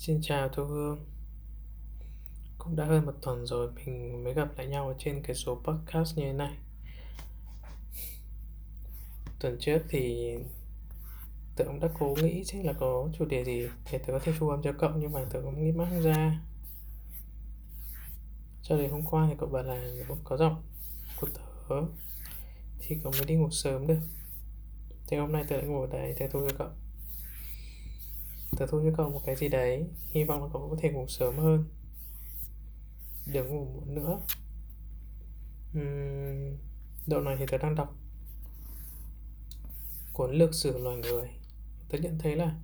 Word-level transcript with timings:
Xin 0.00 0.20
chào 0.22 0.48
Thu 0.48 0.64
Hương. 0.64 1.06
Cũng 2.58 2.76
đã 2.76 2.84
hơn 2.84 3.06
một 3.06 3.12
tuần 3.22 3.46
rồi 3.46 3.70
mình 3.74 4.24
mới 4.24 4.34
gặp 4.34 4.48
lại 4.56 4.66
nhau 4.66 4.88
ở 4.88 4.94
trên 4.98 5.22
cái 5.22 5.36
số 5.36 5.62
podcast 5.64 6.18
như 6.18 6.24
thế 6.24 6.32
này. 6.32 6.56
Tuần 9.40 9.56
trước 9.60 9.78
thì 9.88 10.34
tớ 11.56 11.64
cũng 11.64 11.80
đã 11.80 11.88
cố 11.98 12.14
nghĩ 12.22 12.44
xem 12.44 12.64
là 12.64 12.72
có 12.72 13.08
chủ 13.18 13.24
đề 13.24 13.44
gì 13.44 13.68
để 13.92 13.98
tớ 13.98 14.12
có 14.12 14.18
thể 14.18 14.32
thu 14.38 14.48
âm 14.48 14.62
cho 14.62 14.72
cậu, 14.78 14.90
nhưng 14.96 15.12
mà 15.12 15.24
tớ 15.30 15.40
cũng 15.42 15.64
nghĩ 15.64 15.72
mãi 15.72 15.90
không 15.90 16.02
ra. 16.02 16.40
Cho 18.62 18.76
đến 18.76 18.90
hôm 18.90 19.02
qua 19.02 19.26
thì 19.30 19.34
cậu 19.38 19.48
bảo 19.48 19.62
là 19.62 19.92
có 20.24 20.36
giọng 20.36 20.62
của 21.20 21.28
tớ, 21.34 21.76
thì 22.78 22.96
cậu 23.02 23.12
mới 23.12 23.24
đi 23.24 23.34
ngủ 23.34 23.50
sớm 23.50 23.86
được. 23.86 24.00
Thế 25.06 25.16
hôm 25.16 25.32
nay 25.32 25.44
tớ 25.48 25.56
lại 25.56 25.66
ngủ 25.66 25.80
ở 25.80 25.86
đây, 25.86 26.14
tớ 26.18 26.26
thu 26.28 26.48
cho 26.48 26.54
cậu. 26.58 26.68
Tớ 28.56 28.66
thu 28.66 28.80
cho 28.84 28.90
cậu 28.96 29.10
một 29.10 29.22
cái 29.24 29.36
gì 29.36 29.48
đấy 29.48 29.86
Hy 30.10 30.24
vọng 30.24 30.42
là 30.42 30.48
cậu 30.52 30.68
có 30.70 30.76
thể 30.80 30.90
ngủ 30.90 31.06
sớm 31.08 31.38
hơn. 31.38 31.64
Đừng 33.26 33.48
ngủ 33.48 33.64
muộn 33.64 33.94
nữa. 33.94 34.20
Uhm, 35.78 36.56
Độ 37.06 37.20
này 37.20 37.36
thì 37.38 37.46
tớ 37.50 37.58
đang 37.58 37.74
đọc 37.74 37.94
Cuốn 40.12 40.34
lược 40.34 40.54
sử 40.54 40.78
loài 40.78 40.96
người. 40.96 41.30
Tớ 41.88 41.98
nhận 41.98 42.18
thấy 42.18 42.36
là 42.36 42.56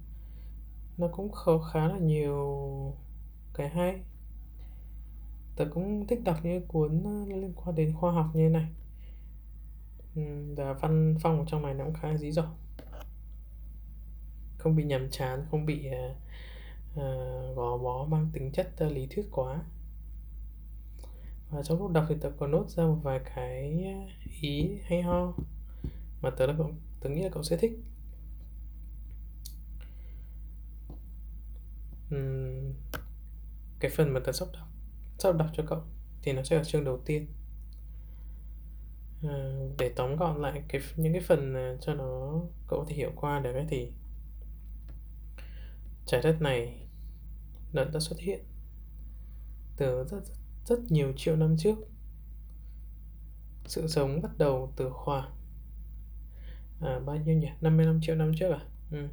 Nó 0.98 1.08
cũng 1.08 1.32
khó 1.32 1.58
khá 1.58 1.88
là 1.88 1.98
nhiều 1.98 2.96
Cái 3.54 3.68
hay. 3.68 4.00
Tớ 5.56 5.64
cũng 5.74 6.06
thích 6.06 6.24
đọc 6.24 6.36
những 6.42 6.66
cuốn 6.66 7.02
ờ, 7.04 7.36
liên 7.36 7.52
quan 7.54 7.74
đến 7.74 7.94
khoa 7.94 8.12
học 8.12 8.26
như 8.34 8.40
thế 8.40 8.48
này 8.48 8.68
Và 10.56 10.72
văn 10.72 11.14
phong 11.20 11.38
ở 11.38 11.44
trong 11.48 11.62
này 11.62 11.74
nó 11.74 11.84
cũng 11.84 11.94
khá 11.94 12.08
là 12.08 12.16
dí 12.16 12.30
dỏm 12.30 12.65
không 14.66 14.76
bị 14.76 14.84
nhàm 14.84 15.10
chán 15.10 15.46
không 15.50 15.66
bị 15.66 15.88
uh, 15.88 16.16
uh, 16.92 17.56
gò 17.56 17.78
bó 17.78 18.04
mang 18.04 18.30
tính 18.32 18.52
chất 18.52 18.70
uh, 18.86 18.92
lý 18.92 19.06
thuyết 19.06 19.28
quá. 19.30 19.62
Và 21.50 21.62
trong 21.62 21.78
lúc 21.78 21.90
đọc 21.92 22.04
thì 22.08 22.14
tớ 22.20 22.30
có 22.38 22.46
nốt 22.46 22.70
ra 22.70 22.84
một 22.84 22.98
vài 23.02 23.20
cái 23.34 23.84
ý 24.40 24.78
hay 24.84 25.02
ho 25.02 25.32
mà 26.22 26.30
tớ 26.30 26.46
là 26.46 26.54
cậu 26.58 26.70
tớ 27.00 27.10
nghĩ 27.10 27.22
là 27.22 27.28
cậu 27.32 27.42
sẽ 27.42 27.56
thích. 27.56 27.72
Uhm, 32.14 32.72
cái 33.80 33.90
phần 33.96 34.12
mà 34.12 34.20
tớ 34.24 34.32
sắp 34.32 34.48
đọc 34.52 34.68
sắp 35.18 35.36
đọc 35.36 35.48
cho 35.52 35.62
cậu 35.66 35.82
thì 36.22 36.32
nó 36.32 36.42
sẽ 36.42 36.56
ở 36.56 36.64
chương 36.64 36.84
đầu 36.84 37.00
tiên. 37.04 37.26
À, 39.22 39.58
để 39.78 39.92
tóm 39.96 40.16
gọn 40.16 40.42
lại 40.42 40.62
cái 40.68 40.80
những 40.96 41.12
cái 41.12 41.22
phần 41.22 41.54
cho 41.80 41.94
nó 41.94 42.40
cậu 42.68 42.78
có 42.78 42.86
thể 42.88 42.96
hiểu 42.96 43.12
qua 43.16 43.40
được 43.40 43.52
ấy 43.52 43.66
thì 43.68 43.92
trái 46.06 46.22
đất 46.22 46.42
này 46.42 46.88
nó 47.72 47.84
đã 47.84 48.00
xuất 48.00 48.18
hiện 48.18 48.44
từ 49.76 50.04
rất 50.04 50.22
rất 50.66 50.78
nhiều 50.88 51.12
triệu 51.16 51.36
năm 51.36 51.56
trước. 51.58 51.78
Sự 53.66 53.88
sống 53.88 54.22
bắt 54.22 54.38
đầu 54.38 54.72
từ 54.76 54.90
khoảng 54.92 55.32
à, 56.80 56.98
bao 57.06 57.16
nhiêu 57.16 57.36
nhỉ? 57.36 57.48
55 57.60 58.00
triệu 58.02 58.16
năm 58.16 58.32
trước 58.38 58.50
à? 58.50 58.60
Ừ. 58.90 59.08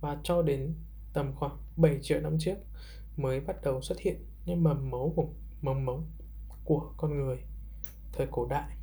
và 0.00 0.20
cho 0.24 0.42
đến 0.42 0.74
tầm 1.12 1.34
khoảng 1.34 1.58
7 1.76 1.98
triệu 2.02 2.20
năm 2.20 2.36
trước 2.40 2.56
mới 3.16 3.40
bắt 3.40 3.56
đầu 3.62 3.82
xuất 3.82 3.98
hiện 3.98 4.26
những 4.44 4.62
mầm 4.62 4.90
mống 4.90 5.14
của 5.14 5.28
mầm 5.62 5.84
mống 5.84 6.10
của 6.64 6.92
con 6.96 7.16
người 7.16 7.38
thời 8.12 8.26
cổ 8.30 8.46
đại. 8.46 8.76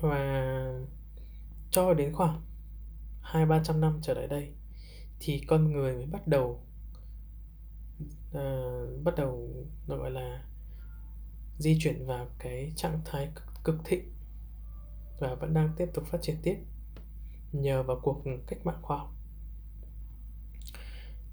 Và 0.00 0.82
cho 1.70 1.94
đến 1.94 2.12
khoảng 2.12 2.42
hai 3.22 3.46
ba 3.46 3.62
trăm 3.64 3.80
năm 3.80 3.98
trở 4.02 4.14
lại 4.14 4.26
đây 4.28 4.54
thì 5.26 5.40
con 5.46 5.72
người 5.72 5.94
mới 5.94 6.06
bắt 6.06 6.28
đầu 6.28 6.62
uh, 8.30 9.04
bắt 9.04 9.14
đầu 9.16 9.50
nó 9.88 9.96
gọi 9.96 10.10
là 10.10 10.44
di 11.58 11.78
chuyển 11.80 12.06
vào 12.06 12.28
cái 12.38 12.72
trạng 12.76 13.00
thái 13.04 13.30
cực, 13.34 13.64
cực 13.64 13.76
thịnh 13.84 14.12
và 15.18 15.34
vẫn 15.34 15.54
đang 15.54 15.74
tiếp 15.76 15.86
tục 15.94 16.04
phát 16.06 16.18
triển 16.22 16.36
tiếp 16.42 16.56
nhờ 17.52 17.82
vào 17.82 18.00
cuộc 18.02 18.22
cách 18.46 18.66
mạng 18.66 18.82
khoa 18.82 18.96
học. 18.98 19.10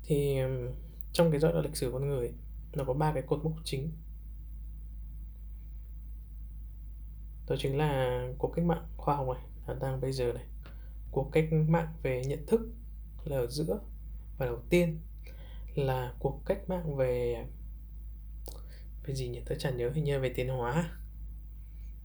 Thì 0.04 0.38
trong 1.12 1.32
cái 1.32 1.40
giai 1.40 1.52
đoạn 1.52 1.66
lịch 1.66 1.78
sử 1.78 1.90
con 1.94 2.08
người 2.08 2.34
nó 2.74 2.84
có 2.84 2.94
ba 2.94 3.14
cái 3.14 3.24
cột 3.28 3.44
mốc 3.44 3.54
chính. 3.64 3.92
Đó 7.48 7.56
chính 7.60 7.78
là 7.78 8.22
cuộc 8.38 8.54
cách 8.56 8.66
mạng 8.66 8.88
khoa 8.98 9.16
học 9.16 9.28
này 9.28 9.46
là 9.68 9.74
đang 9.74 10.02
bây 10.02 10.12
giờ 10.12 10.34
này. 10.34 10.46
Cuộc 11.12 11.30
cách 11.32 11.46
mạng 11.68 11.94
về 12.04 12.22
nhận 12.26 12.46
thức 12.48 12.62
là 13.24 13.38
ở 13.38 13.48
giữa 13.48 13.80
và 14.42 14.48
đầu 14.48 14.60
tiên 14.70 15.00
là 15.76 16.14
cuộc 16.20 16.42
cách 16.46 16.70
mạng 16.70 16.96
về 16.96 17.46
về 19.04 19.16
gì 19.16 19.28
nhỉ? 19.28 19.42
Tôi 19.46 19.58
chẳng 19.60 19.78
nhớ 19.78 19.92
hình 19.94 20.04
như 20.04 20.20
về 20.20 20.34
tiến 20.36 20.48
hóa. 20.48 21.00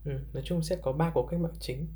Ừ, 0.04 0.10
nói 0.32 0.42
chung 0.46 0.62
sẽ 0.62 0.76
có 0.82 0.92
ba 0.92 1.10
cuộc 1.14 1.26
cách 1.30 1.40
mạng 1.40 1.56
chính. 1.60 1.88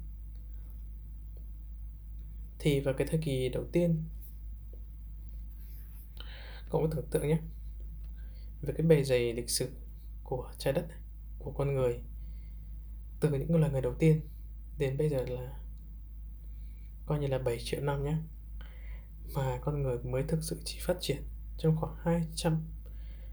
Thì 2.59 2.81
vào 2.81 2.95
cái 2.95 3.07
thời 3.07 3.21
kỳ 3.23 3.49
đầu 3.49 3.65
tiên 3.73 4.05
cậu 6.71 6.81
có 6.83 6.89
tưởng 6.97 7.07
tượng 7.11 7.29
nhé 7.29 7.39
về 8.63 8.75
cái 8.77 8.87
bề 8.87 9.05
dày 9.05 9.33
lịch 9.33 9.51
sử 9.51 9.71
của 10.25 10.53
trái 10.59 10.73
đất 10.73 10.89
này, 10.89 10.99
của 11.39 11.53
con 11.53 11.75
người 11.75 12.01
từ 13.21 13.31
những 13.31 13.57
loài 13.57 13.73
người 13.73 13.83
đầu 13.83 13.95
tiên 13.99 14.21
đến 14.79 14.97
bây 14.97 15.09
giờ 15.09 15.25
là 15.29 15.59
coi 17.07 17.19
như 17.19 17.27
là 17.27 17.39
7 17.39 17.59
triệu 17.61 17.81
năm 17.81 18.05
nhé 18.05 18.17
mà 19.35 19.59
con 19.63 19.83
người 19.83 19.99
mới 19.99 20.23
thực 20.23 20.43
sự 20.43 20.61
chỉ 20.65 20.79
phát 20.83 20.97
triển 21.01 21.23
trong 21.59 21.77
khoảng 21.77 21.97
200 21.99 22.67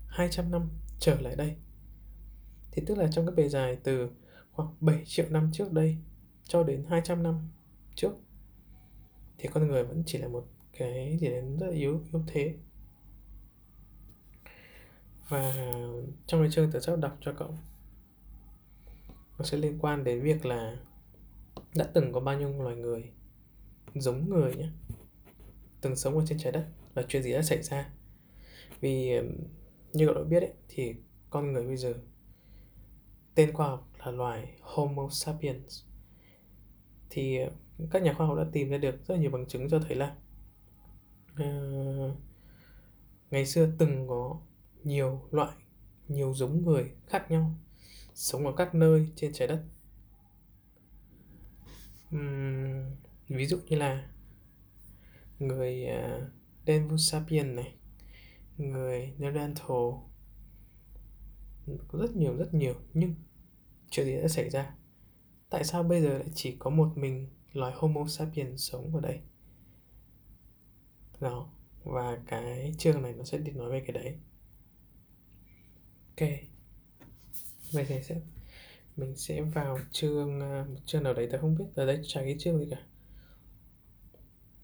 200 0.07 0.51
năm 0.51 0.69
trở 0.99 1.21
lại 1.21 1.35
đây. 1.35 1.55
Thì 2.71 2.83
tức 2.85 2.97
là 2.97 3.07
trong 3.11 3.25
cái 3.25 3.35
bề 3.35 3.49
dài 3.49 3.77
từ 3.83 4.09
khoảng 4.51 4.75
7 4.79 5.03
triệu 5.05 5.25
năm 5.29 5.49
trước 5.53 5.73
đây 5.73 5.97
cho 6.43 6.63
đến 6.63 6.85
200 6.89 7.23
năm 7.23 7.49
trước, 7.95 8.11
thì 9.37 9.49
con 9.53 9.67
người 9.67 9.83
vẫn 9.83 10.03
chỉ 10.05 10.17
là 10.17 10.27
một 10.27 10.47
cái 10.77 11.17
gì 11.21 11.27
đấy 11.27 11.41
rất 11.59 11.67
là 11.67 11.73
yếu 11.73 12.01
yếu 12.13 12.23
thế. 12.27 12.55
Và 15.29 15.53
trong 16.27 16.41
cái 16.41 16.51
chương 16.51 16.71
tớ 16.71 16.79
sắp 16.79 16.95
đọc 16.99 17.17
cho 17.21 17.33
cậu, 17.33 17.57
nó 19.37 19.45
sẽ 19.45 19.57
liên 19.57 19.79
quan 19.79 20.03
đến 20.03 20.21
việc 20.21 20.45
là 20.45 20.77
đã 21.75 21.85
từng 21.93 22.13
có 22.13 22.19
bao 22.19 22.39
nhiêu 22.39 22.63
loài 22.63 22.75
người, 22.75 23.11
giống 23.95 24.29
người 24.29 24.55
nhé 24.55 24.69
từng 25.81 25.95
sống 25.95 26.17
ở 26.17 26.25
trên 26.27 26.37
trái 26.37 26.51
đất 26.51 26.67
và 26.93 27.03
chuyện 27.07 27.23
gì 27.23 27.33
đã 27.33 27.41
xảy 27.41 27.63
ra. 27.63 27.89
Vì 28.81 29.11
như 29.93 30.05
cậu 30.05 30.15
đã 30.15 30.23
biết 30.23 30.39
ấy, 30.39 30.53
thì 30.67 30.95
con 31.29 31.53
người 31.53 31.63
bây 31.63 31.77
giờ 31.77 31.93
tên 33.35 33.53
khoa 33.53 33.67
học 33.67 33.89
là 33.99 34.11
loài 34.11 34.57
Homo 34.61 35.09
sapiens. 35.11 35.83
Thì 37.09 37.39
các 37.91 38.01
nhà 38.01 38.13
khoa 38.13 38.27
học 38.27 38.37
đã 38.37 38.45
tìm 38.51 38.69
ra 38.69 38.77
được 38.77 39.07
rất 39.07 39.15
nhiều 39.15 39.31
bằng 39.31 39.45
chứng 39.45 39.69
cho 39.69 39.79
thấy 39.79 39.95
là 39.95 40.15
uh, 41.33 42.17
ngày 43.31 43.45
xưa 43.45 43.69
từng 43.77 44.07
có 44.07 44.41
nhiều 44.83 45.27
loại 45.31 45.55
nhiều 46.07 46.33
giống 46.33 46.65
người 46.65 46.91
khác 47.07 47.31
nhau 47.31 47.55
sống 48.13 48.45
ở 48.45 48.53
các 48.57 48.75
nơi 48.75 49.07
trên 49.15 49.33
trái 49.33 49.47
đất. 49.47 49.63
Um, 52.11 52.85
ví 53.27 53.45
dụ 53.45 53.57
như 53.67 53.77
là 53.77 54.09
người 55.39 55.85
à, 55.85 56.17
uh, 56.17 56.31
Denvus 56.67 57.11
Sapien 57.11 57.55
này. 57.55 57.73
Người 58.57 59.13
Neanderthal 59.17 60.07
có 61.87 61.99
rất 61.99 62.15
nhiều 62.15 62.37
rất 62.37 62.53
nhiều 62.53 62.73
nhưng 62.93 63.15
chuyện 63.89 64.05
gì 64.05 64.17
đã 64.21 64.27
xảy 64.27 64.49
ra? 64.49 64.75
Tại 65.49 65.63
sao 65.63 65.83
bây 65.83 66.01
giờ 66.01 66.17
lại 66.17 66.27
chỉ 66.35 66.55
có 66.59 66.69
một 66.69 66.91
mình 66.95 67.27
loài 67.53 67.73
Homo 67.75 68.07
sapiens 68.07 68.71
sống 68.71 68.95
ở 68.95 69.01
đây? 69.01 69.19
Đó 71.19 71.49
và 71.83 72.17
cái 72.27 72.73
chương 72.77 73.01
này 73.01 73.13
nó 73.13 73.23
sẽ 73.23 73.37
đi 73.37 73.51
nói 73.51 73.71
về 73.71 73.83
cái 73.87 73.91
đấy. 73.91 74.15
Ok. 76.09 76.29
Vậy 77.71 77.85
thì 77.87 78.03
sẽ 78.03 78.21
mình 78.95 79.15
sẽ 79.15 79.41
vào 79.41 79.79
chương 79.91 80.41
à, 80.41 80.65
một 80.69 80.79
chương 80.85 81.03
nào 81.03 81.13
đấy 81.13 81.29
ta 81.31 81.37
không 81.37 81.55
biết. 81.57 81.65
Ở 81.75 81.85
đây 81.85 82.01
chả 82.07 82.21
cái 82.21 82.35
chương 82.39 82.59
gì 82.59 82.67
cả. 82.71 82.81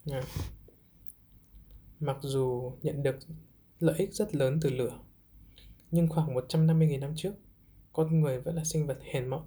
Nào 0.06 0.24
mặc 2.06 2.18
dù 2.22 2.72
nhận 2.82 3.04
được 3.04 3.16
lợi 3.80 3.96
ích 3.98 4.14
rất 4.14 4.36
lớn 4.36 4.60
từ 4.62 4.70
lửa. 4.70 5.00
Nhưng 5.92 6.08
khoảng 6.08 6.36
150.000 6.36 7.00
năm 7.00 7.14
trước, 7.16 7.34
con 7.94 8.22
người 8.22 8.40
vẫn 8.40 8.56
là 8.56 8.64
sinh 8.64 8.88
vật 8.88 8.98
hèn 9.12 9.28
mọn. 9.28 9.44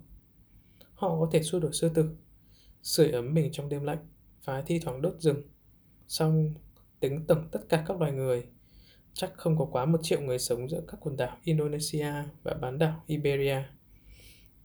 Họ 0.95 1.21
có 1.21 1.29
thể 1.33 1.43
xua 1.43 1.61
đuổi 1.61 1.73
sư 1.73 1.89
tử, 1.95 2.17
sưởi 2.83 3.11
ấm 3.11 3.35
mình 3.35 3.49
trong 3.53 3.69
đêm 3.69 3.83
lạnh 3.83 4.07
và 4.45 4.63
thi 4.63 4.79
thoảng 4.79 5.03
đốt 5.03 5.15
rừng. 5.19 5.43
Song 6.09 6.55
tính 7.01 7.27
tổng 7.27 7.49
tất 7.53 7.61
cả 7.69 7.85
các 7.87 8.01
loài 8.01 8.13
người, 8.13 8.47
chắc 9.13 9.33
không 9.37 9.59
có 9.59 9.65
quá 9.65 9.85
một 9.85 9.99
triệu 10.03 10.21
người 10.21 10.39
sống 10.39 10.69
giữa 10.69 10.83
các 10.89 11.01
quần 11.01 11.17
đảo 11.17 11.37
Indonesia 11.45 12.13
và 12.43 12.55
bán 12.55 12.79
đảo 12.79 13.03
Iberia. 13.07 13.63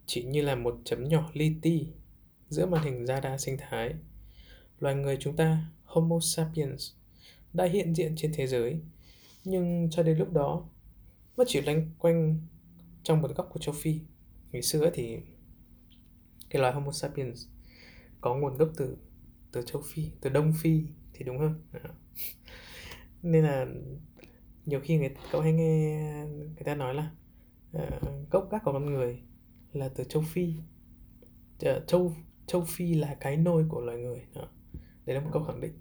Chỉ 0.05 0.23
như 0.23 0.41
là 0.41 0.55
một 0.55 0.75
chấm 0.85 1.03
nhỏ 1.03 1.29
li 1.33 1.55
ti 1.61 1.87
giữa 2.49 2.65
màn 2.65 2.83
hình 2.83 3.05
radar 3.05 3.41
sinh 3.41 3.57
thái. 3.59 3.93
Loài 4.79 4.95
người 4.95 5.17
chúng 5.19 5.35
ta, 5.35 5.65
Homo 5.83 6.19
sapiens, 6.21 6.91
đã 7.53 7.65
hiện 7.65 7.95
diện 7.95 8.13
trên 8.17 8.31
thế 8.35 8.47
giới. 8.47 8.81
Nhưng 9.43 9.89
cho 9.91 10.03
đến 10.03 10.17
lúc 10.17 10.33
đó 10.33 10.69
nó 11.37 11.43
chỉ 11.47 11.61
loanh 11.61 11.91
quanh 11.97 12.39
trong 13.03 13.21
một 13.21 13.31
góc 13.35 13.49
của 13.53 13.59
châu 13.59 13.75
Phi. 13.77 13.99
Ngày 14.51 14.61
xưa 14.61 14.89
thì 14.93 15.17
cái 16.49 16.61
loài 16.61 16.73
Homo 16.73 16.91
sapiens 16.91 17.45
có 18.21 18.35
nguồn 18.35 18.57
gốc 18.57 18.69
từ 18.77 18.97
từ 19.51 19.61
châu 19.61 19.81
Phi 19.85 20.11
từ 20.21 20.29
Đông 20.29 20.53
Phi 20.61 20.83
thì 21.13 21.25
đúng 21.25 21.39
hơn. 21.39 21.61
Nên 23.23 23.43
là 23.43 23.67
nhiều 24.65 24.79
khi 24.79 24.97
người 24.97 25.15
cậu 25.31 25.41
hay 25.41 25.53
nghe 25.53 26.25
người 26.27 26.63
ta 26.65 26.75
nói 26.75 26.93
là 26.93 27.11
uh, 27.77 28.31
gốc 28.31 28.47
gác 28.51 28.63
của 28.65 28.73
con 28.73 28.85
người 28.85 29.21
là 29.73 29.89
từ 29.89 30.03
châu 30.03 30.23
Phi. 30.27 30.53
Uh, 31.65 31.87
châu 31.87 32.15
châu 32.47 32.65
Phi 32.67 32.93
là 32.93 33.17
cái 33.19 33.37
nôi 33.37 33.65
của 33.69 33.81
loài 33.81 33.97
người. 33.97 34.25
Đó. 34.35 34.47
đấy 35.05 35.15
là 35.15 35.21
một 35.21 35.29
câu 35.33 35.43
khẳng 35.43 35.61
định 35.61 35.73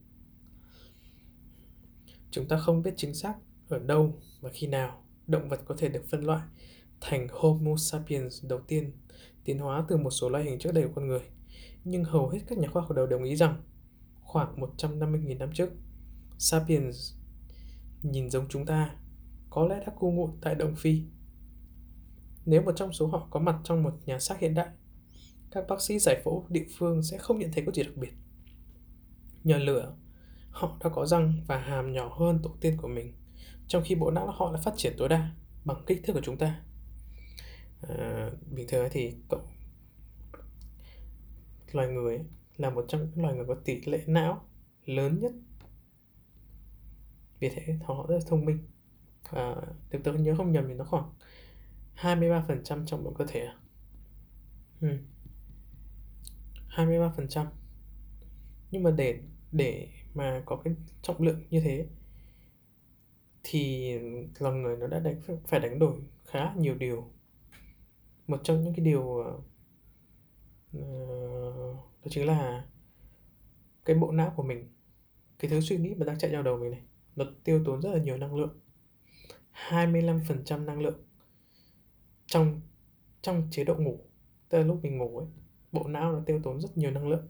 chúng 2.31 2.49
ta 2.49 2.57
không 2.57 2.83
biết 2.83 2.95
chính 2.97 3.15
xác 3.15 3.35
ở 3.69 3.79
đâu 3.79 4.21
và 4.41 4.51
khi 4.53 4.67
nào 4.67 5.05
động 5.27 5.49
vật 5.49 5.61
có 5.65 5.75
thể 5.79 5.89
được 5.89 6.05
phân 6.11 6.25
loại 6.25 6.43
thành 7.01 7.29
Homo 7.31 7.77
sapiens 7.77 8.45
đầu 8.45 8.61
tiên 8.61 8.93
tiến 9.45 9.59
hóa 9.59 9.85
từ 9.89 9.97
một 9.97 10.11
số 10.11 10.29
loài 10.29 10.45
hình 10.45 10.59
trước 10.59 10.75
đây 10.75 10.85
của 10.85 10.93
con 10.95 11.07
người. 11.07 11.21
Nhưng 11.85 12.05
hầu 12.05 12.29
hết 12.29 12.39
các 12.47 12.59
nhà 12.59 12.69
khoa 12.69 12.83
học 12.83 12.97
đều 12.97 13.07
đồng 13.07 13.25
ý 13.25 13.37
rằng 13.37 13.63
khoảng 14.21 14.61
150.000 14.61 15.39
năm 15.39 15.51
trước, 15.55 15.71
sapiens 16.39 17.15
nhìn 18.03 18.31
giống 18.31 18.49
chúng 18.49 18.67
ta 18.67 18.97
có 19.51 19.67
lẽ 19.67 19.81
đã 19.87 19.93
cư 20.01 20.07
ngụ 20.07 20.31
tại 20.41 20.55
Đông 20.55 20.77
Phi. 20.77 21.03
Nếu 22.47 22.63
một 22.63 22.73
trong 22.77 22.93
số 22.93 23.07
họ 23.07 23.29
có 23.31 23.41
mặt 23.41 23.57
trong 23.65 23.83
một 23.83 23.95
nhà 24.07 24.19
xác 24.19 24.39
hiện 24.39 24.55
đại, 24.55 24.69
các 25.51 25.65
bác 25.69 25.83
sĩ 25.83 25.99
giải 25.99 26.23
phẫu 26.25 26.47
địa 26.49 26.67
phương 26.79 27.03
sẽ 27.03 27.19
không 27.19 27.39
nhận 27.39 27.53
thấy 27.53 27.65
có 27.67 27.73
gì 27.73 27.83
đặc 27.83 27.97
biệt. 27.97 28.13
Nhờ 29.45 29.59
lửa, 29.59 29.95
họ 30.61 30.77
đã 30.85 30.91
có 30.91 31.07
răng 31.07 31.45
và 31.47 31.59
hàm 31.59 31.93
nhỏ 31.93 32.17
hơn 32.19 32.41
tổ 32.43 32.51
tiên 32.61 32.77
của 32.77 32.89
mình, 32.89 33.15
trong 33.69 33.83
khi 33.87 33.95
bộ 33.95 34.11
não 34.11 34.31
họ 34.31 34.53
đã 34.53 34.61
phát 34.61 34.75
triển 34.77 34.95
tối 34.99 35.09
đa 35.09 35.31
bằng 35.65 35.85
kích 35.87 36.01
thước 36.05 36.13
của 36.13 36.21
chúng 36.23 36.37
ta. 36.37 36.61
À, 37.89 38.31
bình 38.51 38.67
thường 38.69 38.89
thì 38.91 39.15
cậu 39.29 39.41
loài 41.73 41.89
người 41.89 42.21
là 42.57 42.71
một 42.71 42.85
trong 42.89 43.01
những 43.01 43.23
loài 43.25 43.35
người 43.35 43.45
có 43.49 43.55
tỷ 43.65 43.81
lệ 43.85 44.03
não 44.07 44.45
lớn 44.85 45.21
nhất 45.21 45.33
vì 47.41 47.49
thế 47.49 47.79
họ 47.85 48.07
rất 48.09 48.15
là 48.15 48.21
thông 48.27 48.45
minh 48.45 48.59
à, 49.23 49.55
nếu 49.91 50.01
tôi 50.05 50.19
nhớ 50.19 50.35
không 50.37 50.53
nhầm 50.53 50.65
thì 50.69 50.75
nó 50.75 50.85
khoảng 50.85 51.13
23% 51.97 52.87
trong 52.87 53.05
bộ 53.05 53.15
cơ 53.19 53.25
thể 53.29 53.41
à? 53.41 53.57
ừ. 54.81 54.89
23% 56.77 57.47
nhưng 58.71 58.83
mà 58.83 58.91
để 58.91 59.21
để 59.53 59.89
mà 60.15 60.43
có 60.47 60.57
cái 60.57 60.75
trọng 61.03 61.23
lượng 61.23 61.43
như 61.51 61.61
thế 61.61 61.87
thì 63.43 63.93
lòng 64.39 64.63
người 64.63 64.77
nó 64.77 64.87
đã 64.87 64.99
đánh 64.99 65.21
phải 65.47 65.61
đánh 65.61 65.79
đổi 65.79 66.01
khá 66.25 66.55
nhiều 66.57 66.75
điều. 66.75 67.11
Một 68.27 68.41
trong 68.45 68.65
những 68.65 68.75
cái 68.75 68.85
điều 68.85 69.03
uh, 70.77 70.85
đó 72.03 72.09
chính 72.11 72.27
là 72.27 72.65
cái 73.85 73.97
bộ 73.97 74.13
não 74.13 74.33
của 74.37 74.43
mình 74.43 74.69
cái 75.39 75.51
thứ 75.51 75.61
suy 75.61 75.77
nghĩ 75.77 75.95
mà 75.95 76.07
đang 76.07 76.19
chạy 76.19 76.33
vào 76.33 76.43
đầu 76.43 76.57
mình 76.57 76.71
này 76.71 76.83
nó 77.17 77.25
tiêu 77.45 77.63
tốn 77.67 77.81
rất 77.81 77.91
là 77.91 77.99
nhiều 77.99 78.17
năng 78.17 78.37
lượng 78.37 78.61
25% 79.69 80.65
năng 80.65 80.81
lượng 80.81 81.05
trong 82.27 82.61
trong 83.23 83.49
chế 83.51 83.65
độ 83.65 83.75
ngủ. 83.75 83.99
Tức 84.49 84.59
là 84.59 84.65
lúc 84.65 84.83
mình 84.83 84.99
ngủ 84.99 85.19
ấy 85.19 85.27
bộ 85.73 85.89
não 85.89 86.13
nó 86.13 86.23
tiêu 86.27 86.41
tốn 86.43 86.61
rất 86.61 86.79
nhiều 86.79 86.91
năng 86.91 87.09
lượng. 87.09 87.29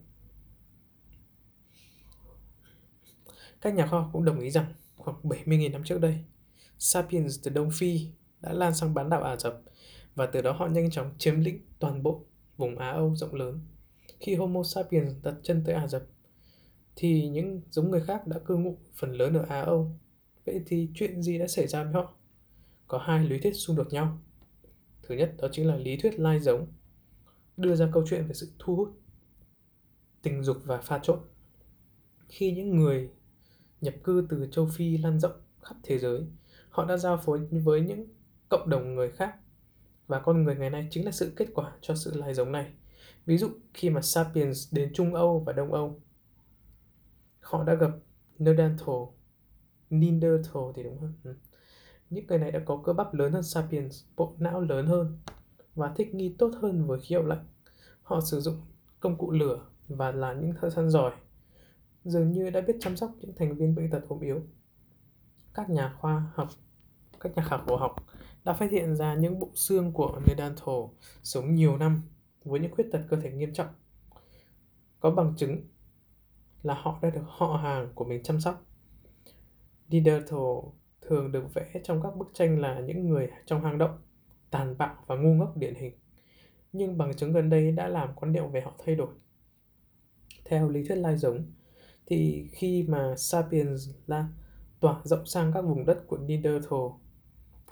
Các 3.61 3.73
nhà 3.73 3.87
khoa 3.87 4.01
học 4.01 4.09
cũng 4.13 4.25
đồng 4.25 4.39
ý 4.39 4.49
rằng 4.49 4.73
khoảng 4.95 5.17
70.000 5.23 5.71
năm 5.71 5.83
trước 5.83 6.01
đây 6.01 6.17
Sapiens 6.79 7.39
từ 7.43 7.51
Đông 7.51 7.69
Phi 7.73 8.07
đã 8.41 8.53
lan 8.53 8.75
sang 8.75 8.93
bán 8.93 9.09
đảo 9.09 9.23
Ả 9.23 9.35
Rập 9.35 9.61
và 10.15 10.25
từ 10.25 10.41
đó 10.41 10.51
họ 10.51 10.67
nhanh 10.67 10.91
chóng 10.91 11.11
chiếm 11.17 11.39
lĩnh 11.39 11.59
toàn 11.79 12.03
bộ 12.03 12.25
vùng 12.57 12.77
Á 12.77 12.91
Âu 12.91 13.15
rộng 13.15 13.33
lớn. 13.33 13.59
Khi 14.19 14.35
Homo 14.35 14.63
sapiens 14.63 15.13
đặt 15.23 15.35
chân 15.43 15.63
tới 15.65 15.75
Ả 15.75 15.87
Rập, 15.87 16.03
thì 16.95 17.27
những 17.27 17.61
giống 17.69 17.91
người 17.91 18.01
khác 18.01 18.27
đã 18.27 18.39
cư 18.39 18.55
ngụ 18.55 18.77
phần 18.95 19.13
lớn 19.13 19.33
ở 19.33 19.45
Á 19.49 19.61
Âu. 19.61 19.91
Vậy 20.45 20.61
thì 20.65 20.89
chuyện 20.95 21.21
gì 21.21 21.37
đã 21.39 21.47
xảy 21.47 21.67
ra 21.67 21.83
với 21.83 21.93
họ? 21.93 22.13
Có 22.87 22.97
hai 22.97 23.27
lý 23.27 23.39
thuyết 23.39 23.53
xung 23.53 23.75
đột 23.75 23.93
nhau. 23.93 24.19
Thứ 25.03 25.15
nhất 25.15 25.33
đó 25.37 25.47
chính 25.51 25.67
là 25.67 25.75
lý 25.75 25.97
thuyết 25.97 26.19
lai 26.19 26.39
giống, 26.39 26.67
đưa 27.57 27.75
ra 27.75 27.89
câu 27.93 28.03
chuyện 28.07 28.27
về 28.27 28.33
sự 28.33 28.51
thu 28.59 28.75
hút, 28.75 28.99
tình 30.21 30.43
dục 30.43 30.57
và 30.63 30.77
pha 30.77 30.99
trộn. 31.03 31.19
Khi 32.27 32.51
những 32.51 32.75
người 32.75 33.09
nhập 33.81 33.93
cư 34.03 34.27
từ 34.29 34.47
châu 34.51 34.67
Phi 34.73 34.97
lan 34.97 35.19
rộng 35.19 35.41
khắp 35.61 35.75
thế 35.83 35.97
giới, 35.97 36.25
họ 36.69 36.85
đã 36.85 36.97
giao 36.97 37.17
phối 37.17 37.39
với 37.39 37.81
những 37.81 38.07
cộng 38.49 38.69
đồng 38.69 38.95
người 38.95 39.11
khác 39.11 39.35
và 40.07 40.19
con 40.19 40.43
người 40.43 40.55
ngày 40.55 40.69
nay 40.69 40.87
chính 40.91 41.05
là 41.05 41.11
sự 41.11 41.33
kết 41.35 41.47
quả 41.53 41.71
cho 41.81 41.95
sự 41.95 42.13
lai 42.15 42.33
giống 42.33 42.51
này. 42.51 42.73
Ví 43.25 43.37
dụ 43.37 43.49
khi 43.73 43.89
mà 43.89 44.01
Sapiens 44.01 44.73
đến 44.73 44.91
Trung 44.93 45.13
Âu 45.13 45.39
và 45.39 45.53
Đông 45.53 45.73
Âu, 45.73 46.01
họ 47.39 47.63
đã 47.63 47.73
gặp 47.73 47.91
Neanderthal, 48.39 48.95
Neanderthal 49.89 50.63
thì 50.75 50.83
đúng 50.83 50.99
hơn. 50.99 51.13
Ừ. 51.23 51.35
Những 52.09 52.27
người 52.27 52.37
này 52.37 52.51
đã 52.51 52.59
có 52.65 52.81
cơ 52.85 52.93
bắp 52.93 53.13
lớn 53.13 53.31
hơn 53.31 53.43
Sapiens, 53.43 54.03
bộ 54.15 54.35
não 54.37 54.61
lớn 54.61 54.87
hơn 54.87 55.19
và 55.75 55.93
thích 55.95 56.15
nghi 56.15 56.35
tốt 56.37 56.51
hơn 56.61 56.87
với 56.87 56.99
khí 56.99 57.15
hậu 57.15 57.25
lạnh. 57.25 57.45
Họ 58.01 58.21
sử 58.21 58.39
dụng 58.39 58.55
công 58.99 59.17
cụ 59.17 59.31
lửa 59.31 59.65
và 59.87 60.11
là 60.11 60.33
những 60.33 60.53
thợ 60.61 60.69
săn 60.69 60.89
giỏi. 60.89 61.11
Dường 62.03 62.31
như 62.31 62.49
đã 62.49 62.61
biết 62.61 62.75
chăm 62.79 62.97
sóc 62.97 63.11
những 63.19 63.35
thành 63.35 63.55
viên 63.55 63.75
bệnh 63.75 63.89
tật 63.89 64.01
ốm 64.07 64.19
yếu. 64.19 64.41
Các 65.53 65.69
nhà 65.69 65.95
khoa 65.99 66.31
học, 66.33 66.49
các 67.19 67.35
nhà 67.35 67.43
khảo 67.43 67.63
cổ 67.67 67.75
học 67.75 67.95
đã 68.43 68.53
phát 68.53 68.71
hiện 68.71 68.95
ra 68.95 69.15
những 69.15 69.39
bộ 69.39 69.49
xương 69.55 69.91
của 69.91 70.21
Neanderthal 70.27 70.75
sống 71.23 71.55
nhiều 71.55 71.77
năm 71.77 72.01
với 72.43 72.59
những 72.59 72.71
khuyết 72.71 72.85
tật 72.91 73.01
cơ 73.09 73.17
thể 73.17 73.31
nghiêm 73.31 73.53
trọng. 73.53 73.67
Có 74.99 75.11
bằng 75.11 75.33
chứng 75.37 75.67
là 76.63 76.73
họ 76.73 76.99
đã 77.01 77.09
được 77.09 77.23
họ 77.27 77.57
hàng 77.57 77.91
của 77.95 78.05
mình 78.05 78.23
chăm 78.23 78.41
sóc. 78.41 78.65
Neanderthal 79.89 80.39
thường 81.01 81.31
được 81.31 81.53
vẽ 81.53 81.81
trong 81.83 82.01
các 82.03 82.15
bức 82.15 82.29
tranh 82.33 82.59
là 82.59 82.79
những 82.79 83.09
người 83.09 83.29
trong 83.45 83.63
hang 83.63 83.77
động, 83.77 84.01
tàn 84.49 84.77
bạo 84.77 84.95
và 85.07 85.15
ngu 85.15 85.33
ngốc 85.33 85.57
điển 85.57 85.75
hình. 85.75 85.93
Nhưng 86.73 86.97
bằng 86.97 87.13
chứng 87.13 87.33
gần 87.33 87.49
đây 87.49 87.71
đã 87.71 87.87
làm 87.87 88.09
quan 88.15 88.31
niệm 88.31 88.51
về 88.51 88.61
họ 88.61 88.73
thay 88.85 88.95
đổi. 88.95 89.09
Theo 90.45 90.69
lý 90.69 90.87
thuyết 90.87 90.95
lai 90.95 91.17
giống, 91.17 91.45
thì 92.11 92.47
khi 92.51 92.83
mà 92.87 93.15
Sapiens 93.17 93.89
là 94.07 94.27
tỏa 94.79 95.01
rộng 95.03 95.25
sang 95.25 95.51
các 95.53 95.61
vùng 95.61 95.85
đất 95.85 96.07
của 96.07 96.17
Neanderthal 96.17 96.79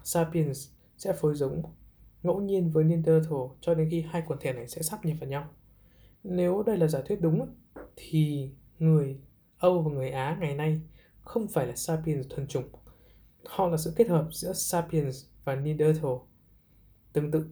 Sapiens 0.03 0.69
sẽ 0.97 1.13
phối 1.13 1.35
giống 1.35 1.63
ngẫu 2.23 2.41
nhiên 2.41 2.71
với 2.71 2.83
Neanderthal 2.83 3.39
cho 3.61 3.73
đến 3.73 3.87
khi 3.91 4.01
hai 4.01 4.23
quần 4.27 4.39
thể 4.41 4.53
này 4.53 4.67
sẽ 4.67 4.81
sắp 4.81 5.05
nhập 5.05 5.17
vào 5.19 5.29
nhau. 5.29 5.49
Nếu 6.23 6.63
đây 6.65 6.77
là 6.77 6.87
giả 6.87 7.01
thuyết 7.01 7.21
đúng 7.21 7.55
thì 7.95 8.51
người 8.79 9.19
Âu 9.57 9.81
và 9.81 9.91
người 9.91 10.09
Á 10.09 10.37
ngày 10.39 10.55
nay 10.55 10.81
không 11.21 11.47
phải 11.47 11.67
là 11.67 11.75
Sapiens 11.75 12.27
thuần 12.29 12.47
chủng. 12.47 12.69
Họ 13.45 13.67
là 13.67 13.77
sự 13.77 13.93
kết 13.95 14.07
hợp 14.07 14.27
giữa 14.31 14.53
Sapiens 14.53 15.25
và 15.43 15.55
Neanderthal. 15.55 16.15
Tương 17.13 17.31
tự, 17.31 17.45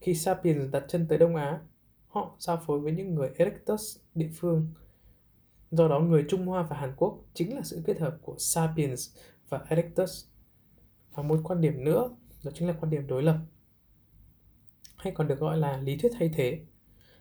khi 0.00 0.14
Sapiens 0.14 0.72
đặt 0.72 0.84
chân 0.88 1.06
tới 1.08 1.18
Đông 1.18 1.36
Á, 1.36 1.60
họ 2.06 2.36
giao 2.38 2.62
phối 2.66 2.80
với 2.80 2.92
những 2.92 3.14
người 3.14 3.30
Erectus 3.36 3.98
địa 4.14 4.30
phương. 4.34 4.72
Do 5.70 5.88
đó, 5.88 6.00
người 6.00 6.24
Trung 6.28 6.46
Hoa 6.46 6.62
và 6.62 6.76
Hàn 6.76 6.94
Quốc 6.96 7.24
chính 7.34 7.54
là 7.54 7.62
sự 7.64 7.82
kết 7.86 7.98
hợp 7.98 8.18
của 8.22 8.34
Sapiens 8.38 9.16
và 9.48 9.60
Erectus. 9.68 10.26
Và 11.14 11.22
một 11.22 11.40
quan 11.44 11.60
điểm 11.60 11.84
nữa 11.84 12.10
đó 12.44 12.50
chính 12.54 12.68
là 12.68 12.74
quan 12.80 12.90
điểm 12.90 13.06
đối 13.06 13.22
lập. 13.22 13.38
Hay 14.96 15.12
còn 15.16 15.28
được 15.28 15.38
gọi 15.38 15.58
là 15.58 15.76
lý 15.76 15.96
thuyết 15.98 16.12
thay 16.18 16.30
thế. 16.34 16.60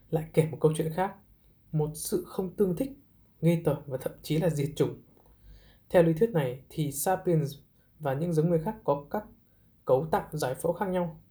Lại 0.09 0.29
kể 0.33 0.47
một 0.51 0.57
câu 0.61 0.73
chuyện 0.77 0.93
khác 0.93 1.15
một 1.71 1.91
sự 1.93 2.23
không 2.27 2.55
tương 2.55 2.75
thích 2.75 2.91
nghi 3.41 3.61
tởm 3.65 3.77
và 3.85 3.97
thậm 4.01 4.13
chí 4.21 4.37
là 4.37 4.49
diệt 4.49 4.69
chủng. 4.75 5.01
Theo 5.89 6.03
lý 6.03 6.13
thuyết 6.13 6.29
này 6.29 6.61
thì 6.69 6.91
sapiens 6.91 7.55
và 7.99 8.13
những 8.13 8.33
giống 8.33 8.49
người 8.49 8.59
khác 8.59 8.75
có 8.83 9.05
các 9.09 9.23
cấu 9.85 10.07
tạo 10.11 10.29
giải 10.31 10.55
phẫu 10.55 10.73
khác 10.73 10.85
nhau. 10.85 11.21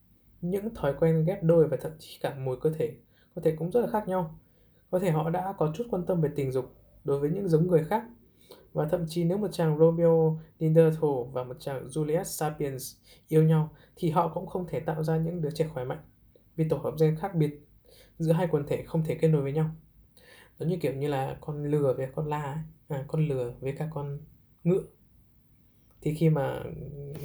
Những 0.40 0.74
thói 0.74 0.94
quen 1.00 1.24
ghép 1.24 1.42
đôi 1.42 1.68
và 1.68 1.76
thậm 1.80 1.92
chí 1.98 2.18
cả 2.20 2.34
mùi 2.34 2.56
cơ 2.60 2.72
thể 2.78 2.96
có 3.34 3.42
thể 3.44 3.56
cũng 3.58 3.70
rất 3.70 3.80
là 3.80 3.86
khác 3.86 4.08
nhau. 4.08 4.38
Có 4.90 4.98
thể 4.98 5.10
họ 5.10 5.30
đã 5.30 5.54
có 5.58 5.72
chút 5.76 5.84
quan 5.90 6.06
tâm 6.06 6.20
về 6.20 6.30
tình 6.36 6.52
dục 6.52 6.74
đối 7.06 7.20
với 7.20 7.30
những 7.30 7.48
giống 7.48 7.66
người 7.66 7.84
khác 7.84 8.04
và 8.72 8.88
thậm 8.88 9.04
chí 9.08 9.24
nếu 9.24 9.38
một 9.38 9.48
chàng 9.52 9.78
Romeo 9.78 10.38
Neanderthal 10.58 11.10
và 11.32 11.44
một 11.44 11.56
chàng 11.60 11.88
Juliet 11.88 12.24
Sapiens 12.24 12.96
yêu 13.28 13.42
nhau 13.42 13.70
thì 13.96 14.10
họ 14.10 14.28
cũng 14.28 14.46
không 14.46 14.66
thể 14.66 14.80
tạo 14.80 15.02
ra 15.02 15.16
những 15.16 15.40
đứa 15.40 15.50
trẻ 15.50 15.68
khỏe 15.68 15.84
mạnh 15.84 16.02
vì 16.56 16.68
tổ 16.68 16.76
hợp 16.76 16.94
gen 17.00 17.16
khác 17.16 17.34
biệt 17.34 17.66
giữa 18.18 18.32
hai 18.32 18.48
quần 18.50 18.66
thể 18.66 18.82
không 18.82 19.04
thể 19.04 19.14
kết 19.14 19.28
nối 19.28 19.42
với 19.42 19.52
nhau. 19.52 19.70
Nó 20.58 20.66
như 20.66 20.76
kiểu 20.80 20.92
như 20.94 21.08
là 21.08 21.36
con 21.40 21.64
lừa 21.64 21.94
với 21.96 22.08
con 22.14 22.28
la 22.28 22.42
ấy. 22.42 22.58
À, 22.88 23.04
con 23.08 23.28
lừa 23.28 23.54
với 23.60 23.72
cả 23.72 23.88
con 23.94 24.18
ngựa 24.64 24.82
thì 26.00 26.14
khi 26.14 26.28
mà 26.28 26.62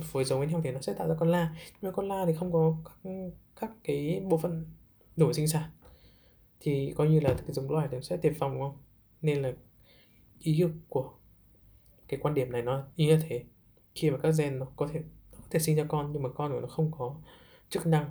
phối 0.04 0.24
giống 0.24 0.40
với 0.40 0.48
nhau 0.48 0.62
thì 0.64 0.72
nó 0.72 0.82
sẽ 0.82 0.94
tạo 0.94 1.08
ra 1.08 1.16
con 1.20 1.30
la 1.30 1.56
nhưng 1.82 1.92
mà 1.92 1.96
con 1.96 2.08
la 2.08 2.26
thì 2.26 2.34
không 2.34 2.54
có 2.54 2.76
các, 2.86 3.12
các 3.56 3.72
cái 3.84 4.24
bộ 4.30 4.38
phận 4.38 4.66
đổi 5.18 5.34
sinh 5.34 5.48
sản 5.48 5.70
thì 6.60 6.94
coi 6.98 7.10
như 7.10 7.20
là 7.20 7.34
cái 7.34 7.52
giống 7.52 7.72
loài 7.72 7.88
nó 7.92 8.02
sẽ 8.02 8.18
tiệt 8.18 8.34
phòng 8.40 8.54
đúng 8.54 8.62
không 8.62 8.78
nên 9.22 9.42
là 9.42 9.54
ý 10.44 10.64
của 10.90 11.14
cái 12.08 12.20
quan 12.24 12.34
điểm 12.34 12.52
này 12.52 12.62
nó 12.62 12.84
ý 12.96 13.06
như 13.06 13.20
thế 13.30 13.44
khi 13.96 14.12
mà 14.12 14.18
các 14.18 14.34
gen 14.38 14.60
nó 14.60 14.66
có 14.76 14.88
thể 14.88 15.00
nó 15.32 15.38
có 15.42 15.48
thể 15.50 15.60
sinh 15.60 15.76
ra 15.76 15.84
con 15.84 16.12
nhưng 16.14 16.24
mà 16.24 16.30
con 16.36 16.52
của 16.52 16.62
nó 16.62 16.68
không 16.68 16.92
có 16.98 17.16
chức 17.70 17.88
năng 17.88 18.10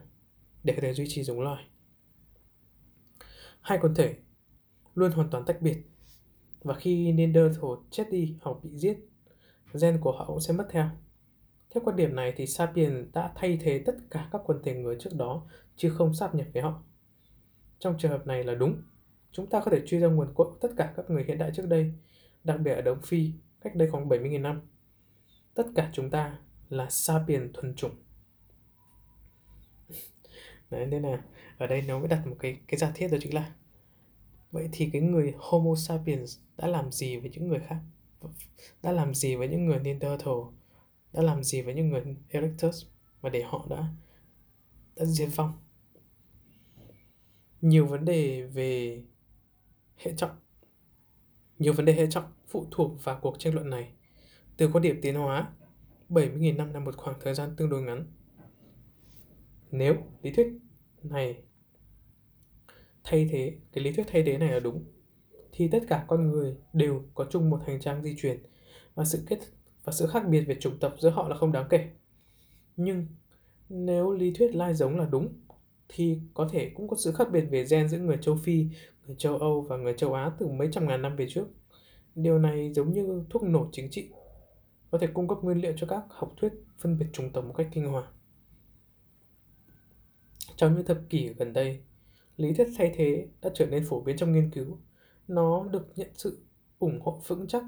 để 0.64 0.74
có 0.76 0.82
thể 0.82 0.94
duy 0.94 1.04
trì 1.08 1.22
giống 1.22 1.40
loài 1.40 1.64
hai 3.60 3.78
quần 3.82 3.94
thể 3.94 4.14
luôn 4.94 5.12
hoàn 5.12 5.30
toàn 5.30 5.44
tách 5.44 5.62
biệt 5.62 5.78
và 6.62 6.74
khi 6.74 7.12
Neanderthal 7.12 7.70
chết 7.90 8.04
đi 8.10 8.36
hoặc 8.40 8.56
bị 8.62 8.70
giết 8.78 8.98
gen 9.80 10.00
của 10.00 10.12
họ 10.12 10.24
cũng 10.26 10.40
sẽ 10.40 10.54
mất 10.54 10.66
theo 10.70 10.90
theo 11.74 11.82
quan 11.84 11.96
điểm 11.96 12.14
này 12.14 12.32
thì 12.36 12.46
Sapiens 12.46 13.06
đã 13.12 13.32
thay 13.34 13.58
thế 13.62 13.82
tất 13.86 13.96
cả 14.10 14.28
các 14.32 14.40
quần 14.44 14.62
thể 14.62 14.74
người 14.74 14.96
trước 15.00 15.10
đó 15.14 15.46
chứ 15.76 15.90
không 15.90 16.14
sáp 16.14 16.34
nhập 16.34 16.46
với 16.54 16.62
họ. 16.62 16.82
Trong 17.78 17.98
trường 17.98 18.10
hợp 18.10 18.26
này 18.26 18.44
là 18.44 18.54
đúng. 18.54 18.82
Chúng 19.32 19.46
ta 19.46 19.60
có 19.60 19.70
thể 19.70 19.82
truy 19.86 19.98
ra 19.98 20.08
nguồn 20.08 20.34
cội 20.34 20.46
của 20.46 20.56
tất 20.60 20.68
cả 20.76 20.92
các 20.96 21.10
người 21.10 21.24
hiện 21.24 21.38
đại 21.38 21.50
trước 21.54 21.66
đây, 21.68 21.92
đặc 22.44 22.60
biệt 22.60 22.72
ở 22.72 22.80
Đông 22.80 23.02
Phi, 23.02 23.32
cách 23.60 23.76
đây 23.76 23.90
khoảng 23.90 24.08
70.000 24.08 24.40
năm. 24.40 24.60
Tất 25.54 25.66
cả 25.74 25.90
chúng 25.92 26.10
ta 26.10 26.38
là 26.68 26.90
sapien 26.90 27.50
thuần 27.52 27.74
chủng. 27.74 27.94
Đấy, 30.70 30.86
nên 30.86 31.02
là 31.02 31.22
ở 31.58 31.66
đây 31.66 31.82
nó 31.82 31.98
mới 31.98 32.08
đặt 32.08 32.26
một 32.26 32.36
cái 32.38 32.60
cái 32.68 32.78
giả 32.78 32.92
thiết 32.94 33.08
đó 33.08 33.18
chính 33.20 33.34
là 33.34 33.54
vậy 34.50 34.68
thì 34.72 34.90
cái 34.92 35.02
người 35.02 35.34
Homo 35.38 35.74
sapiens 35.74 36.38
đã 36.56 36.66
làm 36.66 36.92
gì 36.92 37.16
với 37.16 37.30
những 37.30 37.48
người 37.48 37.60
khác? 37.66 37.80
Đã 38.82 38.92
làm 38.92 39.14
gì 39.14 39.36
với 39.36 39.48
những 39.48 39.66
người 39.66 39.78
Neanderthal 39.78 40.34
đã 41.12 41.22
làm 41.22 41.44
gì 41.44 41.62
với 41.62 41.74
những 41.74 41.88
người 41.88 42.02
Erectus 42.28 42.86
mà 43.22 43.30
để 43.30 43.42
họ 43.42 43.66
đã 43.70 43.94
đã 44.96 45.04
diệt 45.04 45.28
vong 45.36 45.52
nhiều 47.60 47.86
vấn 47.86 48.04
đề 48.04 48.42
về 48.42 49.02
hệ 49.96 50.14
trọng 50.16 50.36
nhiều 51.60 51.72
vấn 51.72 51.86
đề 51.86 51.92
hệ 51.92 52.06
trọng 52.10 52.24
phụ 52.48 52.66
thuộc 52.70 53.04
vào 53.04 53.18
cuộc 53.22 53.38
tranh 53.38 53.54
luận 53.54 53.70
này 53.70 53.92
từ 54.56 54.68
quan 54.72 54.82
điểm 54.82 54.98
tiến 55.02 55.14
hóa 55.14 55.52
70.000 56.08 56.56
năm 56.56 56.74
là 56.74 56.80
một 56.80 56.96
khoảng 56.96 57.16
thời 57.20 57.34
gian 57.34 57.50
tương 57.56 57.70
đối 57.70 57.82
ngắn 57.82 58.06
nếu 59.70 59.94
lý 60.22 60.30
thuyết 60.30 60.48
này 61.02 61.42
thay 63.04 63.28
thế 63.30 63.58
cái 63.72 63.84
lý 63.84 63.92
thuyết 63.92 64.06
thay 64.08 64.22
thế 64.22 64.38
này 64.38 64.52
là 64.52 64.60
đúng 64.60 64.84
thì 65.52 65.68
tất 65.68 65.82
cả 65.88 66.04
con 66.08 66.30
người 66.30 66.56
đều 66.72 67.02
có 67.14 67.26
chung 67.30 67.50
một 67.50 67.60
hành 67.66 67.80
trang 67.80 68.02
di 68.02 68.16
truyền 68.18 68.42
và 68.94 69.04
sự 69.04 69.24
kết 69.26 69.38
và 69.84 69.92
sự 69.92 70.06
khác 70.06 70.28
biệt 70.28 70.40
về 70.40 70.56
chủng 70.60 70.78
tộc 70.78 70.94
giữa 70.98 71.10
họ 71.10 71.28
là 71.28 71.36
không 71.36 71.52
đáng 71.52 71.66
kể. 71.70 71.88
Nhưng 72.76 73.06
nếu 73.68 74.12
lý 74.12 74.32
thuyết 74.32 74.54
lai 74.54 74.74
giống 74.74 74.98
là 74.98 75.06
đúng 75.10 75.28
thì 75.88 76.20
có 76.34 76.48
thể 76.52 76.70
cũng 76.74 76.88
có 76.88 76.96
sự 77.04 77.12
khác 77.12 77.28
biệt 77.32 77.44
về 77.50 77.64
gen 77.70 77.88
giữa 77.88 77.98
người 77.98 78.18
châu 78.20 78.36
Phi, 78.36 78.66
người 79.10 79.16
châu 79.18 79.38
Âu 79.38 79.60
và 79.60 79.76
người 79.76 79.94
châu 79.96 80.14
Á 80.14 80.32
từ 80.38 80.48
mấy 80.48 80.68
trăm 80.72 80.88
ngàn 80.88 81.02
năm 81.02 81.16
về 81.16 81.26
trước. 81.30 81.46
Điều 82.14 82.38
này 82.38 82.72
giống 82.72 82.92
như 82.92 83.24
thuốc 83.30 83.42
nổ 83.42 83.68
chính 83.72 83.90
trị, 83.90 84.10
có 84.90 84.98
thể 84.98 85.06
cung 85.06 85.28
cấp 85.28 85.38
nguyên 85.42 85.60
liệu 85.60 85.72
cho 85.76 85.86
các 85.86 86.02
học 86.08 86.34
thuyết 86.36 86.52
phân 86.78 86.98
biệt 86.98 87.06
chủng 87.12 87.30
tộc 87.30 87.44
một 87.44 87.54
cách 87.56 87.68
kinh 87.72 87.86
hoàng. 87.86 88.12
Trong 90.56 90.74
những 90.74 90.86
thập 90.86 90.98
kỷ 91.08 91.28
gần 91.28 91.52
đây, 91.52 91.80
lý 92.36 92.54
thuyết 92.54 92.68
thay 92.78 92.92
thế 92.96 93.28
đã 93.42 93.50
trở 93.54 93.66
nên 93.66 93.84
phổ 93.84 94.00
biến 94.00 94.16
trong 94.16 94.32
nghiên 94.32 94.50
cứu. 94.50 94.78
Nó 95.28 95.64
được 95.64 95.88
nhận 95.96 96.10
sự 96.14 96.42
ủng 96.78 97.00
hộ 97.00 97.22
vững 97.26 97.46
chắc 97.46 97.64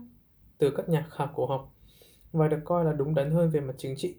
từ 0.58 0.70
các 0.70 0.88
nhà 0.88 1.06
khảo 1.10 1.32
cổ 1.34 1.46
học 1.46 1.74
và 2.32 2.48
được 2.48 2.60
coi 2.64 2.84
là 2.84 2.92
đúng 2.92 3.14
đắn 3.14 3.30
hơn 3.30 3.50
về 3.50 3.60
mặt 3.60 3.74
chính 3.78 3.94
trị. 3.96 4.16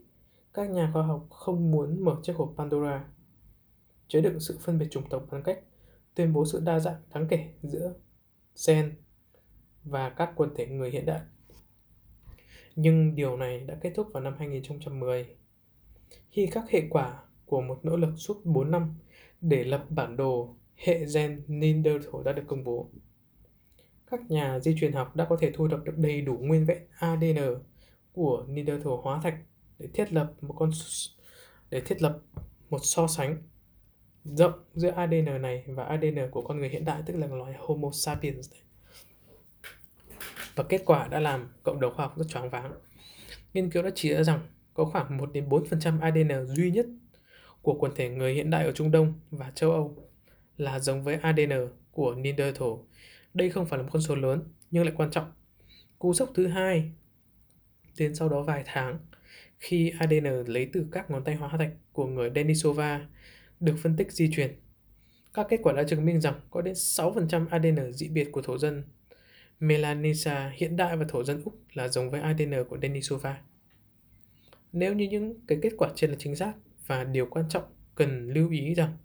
Các 0.53 0.69
nhà 0.69 0.89
khoa 0.93 1.03
học 1.03 1.27
không 1.29 1.71
muốn 1.71 2.03
mở 2.03 2.15
chiếc 2.23 2.35
hộp 2.35 2.53
Pandora, 2.57 3.05
chứa 4.07 4.21
đựng 4.21 4.39
sự 4.39 4.57
phân 4.61 4.79
biệt 4.79 4.87
chủng 4.91 5.09
tộc 5.09 5.27
bằng 5.31 5.43
cách 5.43 5.59
tuyên 6.15 6.33
bố 6.33 6.45
sự 6.45 6.59
đa 6.65 6.79
dạng, 6.79 7.01
đáng 7.13 7.27
kể 7.29 7.53
giữa 7.61 7.93
gen 8.67 8.95
và 9.83 10.09
các 10.09 10.31
quần 10.35 10.49
thể 10.55 10.67
người 10.67 10.91
hiện 10.91 11.05
đại. 11.05 11.21
Nhưng 12.75 13.15
điều 13.15 13.37
này 13.37 13.59
đã 13.59 13.75
kết 13.81 13.93
thúc 13.95 14.07
vào 14.13 14.23
năm 14.23 14.35
2010 14.39 15.35
khi 16.31 16.49
các 16.51 16.63
hệ 16.69 16.83
quả 16.89 17.23
của 17.45 17.61
một 17.61 17.79
nỗ 17.85 17.95
lực 17.95 18.13
suốt 18.17 18.45
4 18.45 18.71
năm 18.71 18.95
để 19.41 19.63
lập 19.63 19.85
bản 19.89 20.17
đồ 20.17 20.55
hệ 20.75 21.05
gen 21.13 21.43
Neanderthal 21.47 22.23
đã 22.25 22.33
được 22.33 22.43
công 22.47 22.63
bố. 22.63 22.89
Các 24.11 24.31
nhà 24.31 24.59
di 24.59 24.75
truyền 24.79 24.93
học 24.93 25.15
đã 25.15 25.25
có 25.25 25.37
thể 25.39 25.51
thu 25.53 25.67
thập 25.67 25.83
được 25.83 25.97
đầy 25.97 26.21
đủ 26.21 26.37
nguyên 26.37 26.65
vẹn 26.65 26.87
ADN 26.99 27.55
của 28.13 28.45
Neanderthal 28.47 28.93
hóa 29.01 29.19
thạch 29.23 29.37
để 29.79 29.87
thiết 29.93 30.13
lập 30.13 30.33
một 30.41 30.55
con 30.57 30.71
để 31.69 31.81
thiết 31.81 32.01
lập 32.01 32.19
một 32.69 32.79
so 32.81 33.07
sánh 33.07 33.37
rộng 34.25 34.53
giữa 34.73 34.91
ADN 34.91 35.41
này 35.41 35.63
và 35.67 35.83
ADN 35.83 36.31
của 36.31 36.41
con 36.41 36.59
người 36.59 36.69
hiện 36.69 36.85
đại 36.85 37.01
tức 37.05 37.15
là 37.15 37.27
loài 37.27 37.53
Homo 37.59 37.89
sapiens 37.93 38.51
này. 38.51 38.61
Và 40.55 40.63
kết 40.63 40.81
quả 40.85 41.07
đã 41.07 41.19
làm 41.19 41.49
cộng 41.63 41.79
đồng 41.79 41.93
khoa 41.95 42.05
học 42.05 42.17
rất 42.17 42.25
choáng 42.29 42.49
váng. 42.49 42.73
Nghiên 43.53 43.69
cứu 43.69 43.83
đã 43.83 43.89
chỉ 43.95 44.13
ra 44.13 44.23
rằng 44.23 44.39
có 44.73 44.85
khoảng 44.85 45.17
1 45.17 45.33
đến 45.33 45.49
4% 45.49 46.01
ADN 46.01 46.45
duy 46.47 46.71
nhất 46.71 46.85
của 47.61 47.73
quần 47.73 47.95
thể 47.95 48.09
người 48.09 48.33
hiện 48.33 48.49
đại 48.49 48.65
ở 48.65 48.71
Trung 48.71 48.91
Đông 48.91 49.13
và 49.31 49.51
châu 49.55 49.71
Âu 49.71 50.09
là 50.57 50.79
giống 50.79 51.03
với 51.03 51.15
ADN 51.15 51.67
của 51.91 52.15
Neanderthal. 52.15 52.69
Đây 53.33 53.49
không 53.49 53.65
phải 53.65 53.77
là 53.77 53.83
một 53.83 53.89
con 53.93 54.01
số 54.01 54.15
lớn 54.15 54.43
nhưng 54.71 54.83
lại 54.83 54.93
quan 54.97 55.11
trọng. 55.11 55.31
Cú 55.99 56.13
sốc 56.13 56.29
thứ 56.35 56.47
hai 56.47 56.91
đến 57.97 58.15
sau 58.15 58.29
đó 58.29 58.41
vài 58.41 58.63
tháng, 58.65 58.99
khi 59.59 59.93
ADN 59.99 60.43
lấy 60.47 60.69
từ 60.73 60.85
các 60.91 61.11
ngón 61.11 61.23
tay 61.23 61.35
hóa 61.35 61.49
thạch 61.57 61.71
của 61.91 62.05
người 62.05 62.31
Denisova 62.35 63.07
được 63.63 63.75
phân 63.77 63.95
tích 63.95 64.11
di 64.11 64.31
truyền, 64.31 64.55
các 65.33 65.47
kết 65.49 65.59
quả 65.63 65.73
đã 65.73 65.83
chứng 65.83 66.05
minh 66.05 66.21
rằng 66.21 66.39
có 66.51 66.61
đến 66.61 66.73
6% 66.73 67.47
ADN 67.49 67.93
dị 67.93 68.09
biệt 68.09 68.31
của 68.31 68.41
thổ 68.41 68.57
dân. 68.57 68.83
Melanesia 69.59 70.35
hiện 70.53 70.75
đại 70.75 70.97
và 70.97 71.05
thổ 71.09 71.23
dân 71.23 71.41
Úc 71.43 71.61
là 71.73 71.87
giống 71.87 72.09
với 72.09 72.21
ADN 72.21 72.53
của 72.69 72.77
Denisova. 72.81 73.41
Nếu 74.73 74.93
như 74.93 75.07
những 75.07 75.45
cái 75.47 75.57
kết 75.61 75.73
quả 75.77 75.89
trên 75.95 76.09
là 76.09 76.15
chính 76.19 76.35
xác 76.35 76.53
và 76.87 77.03
điều 77.03 77.25
quan 77.25 77.45
trọng 77.49 77.63
cần 77.95 78.29
lưu 78.29 78.49
ý 78.49 78.73
rằng 78.73 78.97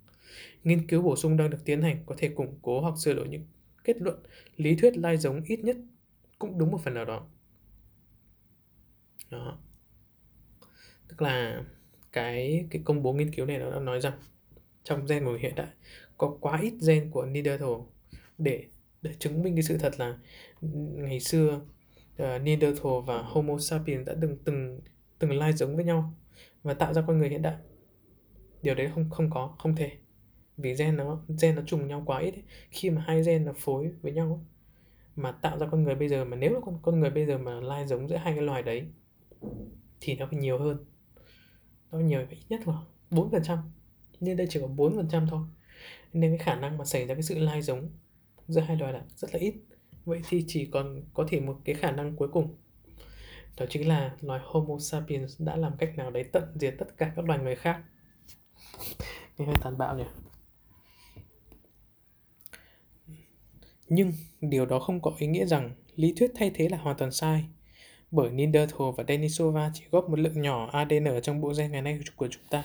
nghiên 0.64 0.86
cứu 0.86 1.02
bổ 1.02 1.16
sung 1.16 1.36
đang 1.36 1.50
được 1.50 1.64
tiến 1.64 1.82
hành 1.82 2.02
có 2.06 2.14
thể 2.18 2.28
củng 2.28 2.58
cố 2.62 2.80
hoặc 2.80 2.94
sửa 2.98 3.14
đổi 3.14 3.28
những 3.28 3.46
kết 3.84 3.96
luận 4.00 4.22
lý 4.56 4.76
thuyết 4.76 4.96
lai 4.96 5.16
giống 5.16 5.42
ít 5.42 5.60
nhất 5.64 5.76
cũng 6.38 6.58
đúng 6.58 6.70
một 6.70 6.80
phần 6.84 6.94
nào 6.94 7.04
đó. 7.04 7.26
Đó. 9.30 9.58
Tức 11.08 11.22
là 11.22 11.64
cái 12.12 12.66
cái 12.70 12.82
công 12.84 13.02
bố 13.02 13.12
nghiên 13.12 13.34
cứu 13.34 13.46
này 13.46 13.58
nó 13.58 13.70
đã 13.70 13.80
nói 13.80 14.00
rằng 14.00 14.12
trong 14.88 15.06
gen 15.06 15.24
của 15.24 15.38
hiện 15.40 15.54
đại 15.54 15.68
có 16.18 16.36
quá 16.40 16.58
ít 16.62 16.74
gen 16.86 17.10
của 17.10 17.26
Neanderthal 17.26 17.70
để 18.38 18.64
để 19.02 19.14
chứng 19.18 19.42
minh 19.42 19.54
cái 19.54 19.62
sự 19.62 19.78
thật 19.78 19.92
là 19.98 20.18
ngày 20.94 21.20
xưa 21.20 21.60
uh, 22.12 22.18
Neanderthal 22.18 22.92
và 23.06 23.22
Homo 23.22 23.58
sapiens 23.58 24.06
đã 24.06 24.14
từng 24.20 24.36
từng 24.44 24.80
từng 25.18 25.38
lai 25.38 25.52
giống 25.52 25.76
với 25.76 25.84
nhau 25.84 26.14
và 26.62 26.74
tạo 26.74 26.92
ra 26.94 27.02
con 27.06 27.18
người 27.18 27.28
hiện 27.28 27.42
đại. 27.42 27.56
Điều 28.62 28.74
đấy 28.74 28.90
không 28.94 29.10
không 29.10 29.30
có 29.30 29.54
không 29.58 29.76
thể. 29.76 29.90
Vì 30.56 30.74
gen 30.74 30.96
nó 30.96 31.20
gen 31.42 31.56
nó 31.56 31.62
trùng 31.66 31.88
nhau 31.88 32.02
quá 32.06 32.18
ít 32.20 32.34
ấy. 32.34 32.42
khi 32.70 32.90
mà 32.90 33.02
hai 33.06 33.22
gen 33.22 33.44
nó 33.44 33.52
phối 33.56 33.92
với 34.02 34.12
nhau 34.12 34.26
ấy, 34.26 34.44
mà 35.16 35.32
tạo 35.32 35.58
ra 35.58 35.66
con 35.70 35.82
người 35.82 35.94
bây 35.94 36.08
giờ 36.08 36.24
mà 36.24 36.36
nếu 36.36 36.60
con 36.64 36.78
con 36.82 37.00
người 37.00 37.10
bây 37.10 37.26
giờ 37.26 37.38
mà 37.38 37.60
lai 37.60 37.86
giống 37.86 38.08
giữa 38.08 38.16
hai 38.16 38.32
cái 38.34 38.42
loài 38.42 38.62
đấy 38.62 38.86
thì 40.00 40.16
nó 40.16 40.26
phải 40.30 40.38
nhiều 40.38 40.58
hơn. 40.58 40.84
Nó 41.92 41.98
nhiều 41.98 42.20
ít 42.30 42.38
nhất 42.48 42.68
là 42.68 42.74
bốn 43.10 43.30
phần 43.30 43.42
trăm 43.42 43.58
nhưng 44.20 44.36
đây 44.36 44.46
chỉ 44.50 44.60
có 44.60 44.66
bốn 44.66 44.96
phần 44.96 45.08
trăm 45.10 45.26
thôi. 45.30 45.40
Nên 46.12 46.36
cái 46.36 46.46
khả 46.46 46.54
năng 46.54 46.78
mà 46.78 46.84
xảy 46.84 47.06
ra 47.06 47.14
cái 47.14 47.22
sự 47.22 47.38
lai 47.38 47.62
giống 47.62 47.90
giữa 48.48 48.60
hai 48.60 48.76
loài 48.76 48.92
là 48.92 49.02
rất 49.16 49.34
là 49.34 49.40
ít. 49.40 49.54
Vậy 50.04 50.20
thì 50.28 50.44
chỉ 50.46 50.66
còn 50.66 51.02
có 51.14 51.26
thể 51.28 51.40
một 51.40 51.58
cái 51.64 51.74
khả 51.74 51.90
năng 51.90 52.16
cuối 52.16 52.28
cùng. 52.28 52.56
Đó 53.56 53.66
chính 53.70 53.88
là 53.88 54.16
loài 54.20 54.40
Homo 54.44 54.78
sapiens 54.78 55.40
đã 55.40 55.56
làm 55.56 55.76
cách 55.78 55.96
nào 55.96 56.10
đấy 56.10 56.24
tận 56.32 56.44
diệt 56.54 56.74
tất 56.78 56.86
cả 56.96 57.12
các 57.16 57.24
loài 57.24 57.38
người 57.38 57.56
khác. 57.56 57.82
Nghe 59.38 59.46
hơi 59.46 59.54
tàn 59.62 59.78
bạo 59.78 59.98
nhỉ? 59.98 60.04
Nhưng 63.88 64.12
điều 64.40 64.66
đó 64.66 64.78
không 64.78 65.02
có 65.02 65.12
ý 65.18 65.26
nghĩa 65.26 65.46
rằng 65.46 65.74
lý 65.96 66.14
thuyết 66.16 66.32
thay 66.34 66.50
thế 66.54 66.68
là 66.68 66.78
hoàn 66.78 66.96
toàn 66.96 67.12
sai, 67.12 67.44
bởi 68.10 68.30
Neanderthal 68.30 68.88
và 68.96 69.04
Denisova 69.08 69.70
chỉ 69.74 69.84
góp 69.90 70.08
một 70.08 70.18
lượng 70.18 70.42
nhỏ 70.42 70.68
ADN 70.72 71.04
ở 71.04 71.20
trong 71.20 71.40
bộ 71.40 71.52
gen 71.58 71.72
ngày 71.72 71.82
nay 71.82 72.00
của 72.16 72.28
chúng 72.30 72.42
ta. 72.50 72.64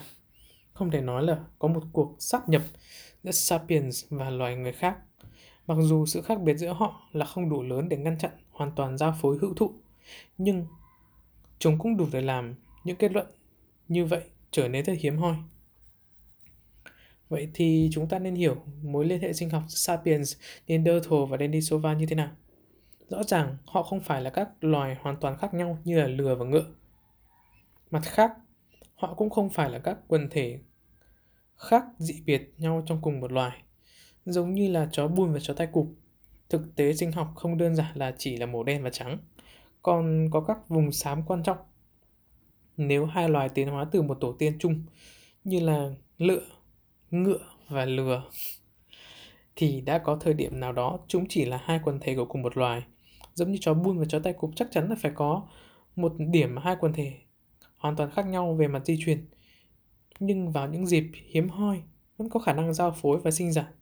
Không 0.73 0.91
thể 0.91 1.01
nói 1.01 1.23
là 1.23 1.37
có 1.59 1.67
một 1.67 1.83
cuộc 1.91 2.15
sáp 2.19 2.49
nhập 2.49 2.61
giữa 3.23 3.31
Sapiens 3.31 4.05
và 4.09 4.29
loài 4.29 4.55
người 4.55 4.73
khác. 4.73 4.97
Mặc 5.67 5.77
dù 5.81 6.05
sự 6.05 6.21
khác 6.21 6.41
biệt 6.41 6.55
giữa 6.55 6.73
họ 6.73 7.01
là 7.11 7.25
không 7.25 7.49
đủ 7.49 7.63
lớn 7.63 7.89
để 7.89 7.97
ngăn 7.97 8.17
chặn 8.17 8.31
hoàn 8.51 8.71
toàn 8.75 8.97
giao 8.97 9.15
phối 9.21 9.37
hữu 9.41 9.53
thụ, 9.53 9.71
nhưng 10.37 10.65
chúng 11.59 11.79
cũng 11.79 11.97
đủ 11.97 12.05
để 12.11 12.21
làm 12.21 12.55
những 12.83 12.95
kết 12.95 13.11
luận 13.11 13.27
như 13.87 14.05
vậy 14.05 14.21
trở 14.51 14.67
nên 14.67 14.85
rất 14.85 14.93
hiếm 14.99 15.17
hoi. 15.17 15.35
Vậy 17.29 17.49
thì 17.53 17.89
chúng 17.91 18.07
ta 18.07 18.19
nên 18.19 18.35
hiểu 18.35 18.55
mối 18.81 19.05
liên 19.05 19.21
hệ 19.21 19.33
sinh 19.33 19.49
học 19.49 19.63
Sapiens, 19.67 20.37
Neanderthal 20.67 21.19
và 21.29 21.37
Denisova 21.37 21.93
như 21.93 22.05
thế 22.05 22.15
nào? 22.15 22.29
Rõ 23.09 23.23
ràng 23.23 23.57
họ 23.65 23.83
không 23.83 23.99
phải 23.99 24.21
là 24.21 24.29
các 24.29 24.49
loài 24.61 24.97
hoàn 25.01 25.17
toàn 25.17 25.37
khác 25.37 25.53
nhau 25.53 25.77
như 25.83 25.99
là 25.99 26.07
lừa 26.07 26.35
và 26.35 26.45
ngựa. 26.45 26.65
Mặt 27.91 28.01
khác, 28.03 28.31
họ 29.03 29.13
cũng 29.13 29.29
không 29.29 29.49
phải 29.49 29.69
là 29.69 29.79
các 29.79 29.97
quần 30.07 30.29
thể 30.29 30.59
khác 31.55 31.83
dị 31.97 32.21
biệt 32.25 32.53
nhau 32.57 32.83
trong 32.85 33.01
cùng 33.01 33.19
một 33.19 33.31
loài, 33.31 33.61
giống 34.25 34.53
như 34.53 34.71
là 34.71 34.89
chó 34.91 35.07
bùn 35.07 35.33
và 35.33 35.39
chó 35.41 35.53
tai 35.53 35.67
cụp. 35.67 35.87
Thực 36.49 36.75
tế 36.75 36.93
sinh 36.93 37.11
học 37.11 37.31
không 37.35 37.57
đơn 37.57 37.75
giản 37.75 37.97
là 37.97 38.15
chỉ 38.17 38.37
là 38.37 38.45
màu 38.45 38.63
đen 38.63 38.83
và 38.83 38.89
trắng. 38.89 39.17
còn 39.81 40.29
có 40.31 40.41
các 40.41 40.69
vùng 40.69 40.91
xám 40.91 41.23
quan 41.23 41.43
trọng. 41.43 41.57
Nếu 42.77 43.05
hai 43.05 43.29
loài 43.29 43.49
tiến 43.49 43.67
hóa 43.67 43.85
từ 43.91 44.01
một 44.01 44.17
tổ 44.21 44.31
tiên 44.39 44.57
chung 44.59 44.85
như 45.43 45.59
là 45.59 45.89
lựa, 46.17 46.45
ngựa 47.11 47.49
và 47.69 47.85
lừa 47.85 48.23
thì 49.55 49.81
đã 49.81 49.97
có 49.97 50.15
thời 50.15 50.33
điểm 50.33 50.59
nào 50.59 50.71
đó 50.71 50.99
chúng 51.07 51.25
chỉ 51.29 51.45
là 51.45 51.61
hai 51.63 51.79
quần 51.83 51.99
thể 51.99 52.15
của 52.15 52.25
cùng 52.25 52.41
một 52.41 52.57
loài. 52.57 52.83
Giống 53.33 53.51
như 53.51 53.57
chó 53.61 53.73
buôn 53.73 53.97
và 53.99 54.05
chó 54.05 54.19
tay 54.19 54.33
cụp 54.33 54.51
chắc 54.55 54.67
chắn 54.71 54.89
là 54.89 54.95
phải 55.01 55.11
có 55.15 55.47
một 55.95 56.13
điểm 56.17 56.55
mà 56.55 56.61
hai 56.65 56.75
quần 56.79 56.93
thể 56.93 57.13
hoàn 57.83 57.95
toàn 57.95 58.11
khác 58.11 58.27
nhau 58.27 58.53
về 58.53 58.67
mặt 58.67 58.85
di 58.85 58.97
truyền. 59.05 59.25
Nhưng 60.19 60.51
vào 60.51 60.67
những 60.67 60.87
dịp 60.87 61.07
hiếm 61.13 61.49
hoi 61.49 61.83
vẫn 62.17 62.29
có 62.29 62.39
khả 62.39 62.53
năng 62.53 62.73
giao 62.73 62.91
phối 62.91 63.19
và 63.19 63.31
sinh 63.31 63.53
sản 63.53 63.73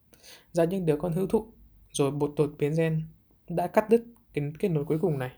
ra 0.52 0.64
những 0.64 0.86
đứa 0.86 0.96
con 0.96 1.12
hữu 1.12 1.26
thụ 1.26 1.46
rồi 1.92 2.10
bột 2.10 2.32
đột 2.36 2.50
biến 2.58 2.72
gen 2.76 3.02
đã 3.48 3.66
cắt 3.66 3.90
đứt 3.90 4.04
cái 4.34 4.52
kết 4.58 4.68
nối 4.68 4.84
cuối 4.84 4.98
cùng 4.98 5.18
này. 5.18 5.30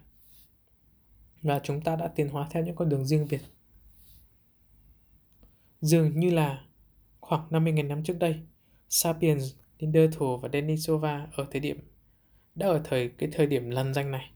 Và 1.42 1.60
chúng 1.62 1.80
ta 1.80 1.96
đã 1.96 2.08
tiến 2.08 2.28
hóa 2.28 2.48
theo 2.50 2.64
những 2.64 2.76
con 2.76 2.88
đường 2.88 3.06
riêng 3.06 3.26
biệt. 3.30 3.40
Dường 5.80 6.20
như 6.20 6.30
là 6.30 6.64
khoảng 7.20 7.48
50.000 7.50 7.86
năm 7.86 8.04
trước 8.04 8.18
đây 8.18 8.40
Sapiens, 8.88 9.54
Neanderthal 9.78 10.28
và 10.42 10.48
Denisova 10.52 11.28
ở 11.32 11.46
thời 11.50 11.60
điểm 11.60 11.78
đã 12.54 12.66
ở 12.66 12.80
thời 12.84 13.08
cái 13.08 13.28
thời 13.32 13.46
điểm 13.46 13.70
lần 13.70 13.94
danh 13.94 14.10
này. 14.10 14.30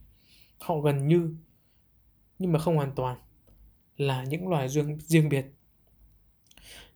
Họ 0.60 0.80
gần 0.80 1.08
như 1.08 1.34
nhưng 2.38 2.52
mà 2.52 2.58
không 2.58 2.76
hoàn 2.76 2.94
toàn 2.94 3.18
là 3.98 4.24
những 4.24 4.48
loài 4.48 4.68
riêng, 4.68 4.98
riêng 5.00 5.28
biệt 5.28 5.46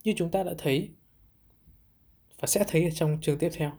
như 0.04 0.14
chúng 0.16 0.30
ta 0.30 0.42
đã 0.42 0.54
thấy 0.59 0.90
và 2.40 2.47
sẽ 2.47 2.64
thấy 2.68 2.85
ở 2.85 2.90
trong 2.90 3.18
chương 3.21 3.38
tiếp 3.38 3.50
theo. 3.54 3.73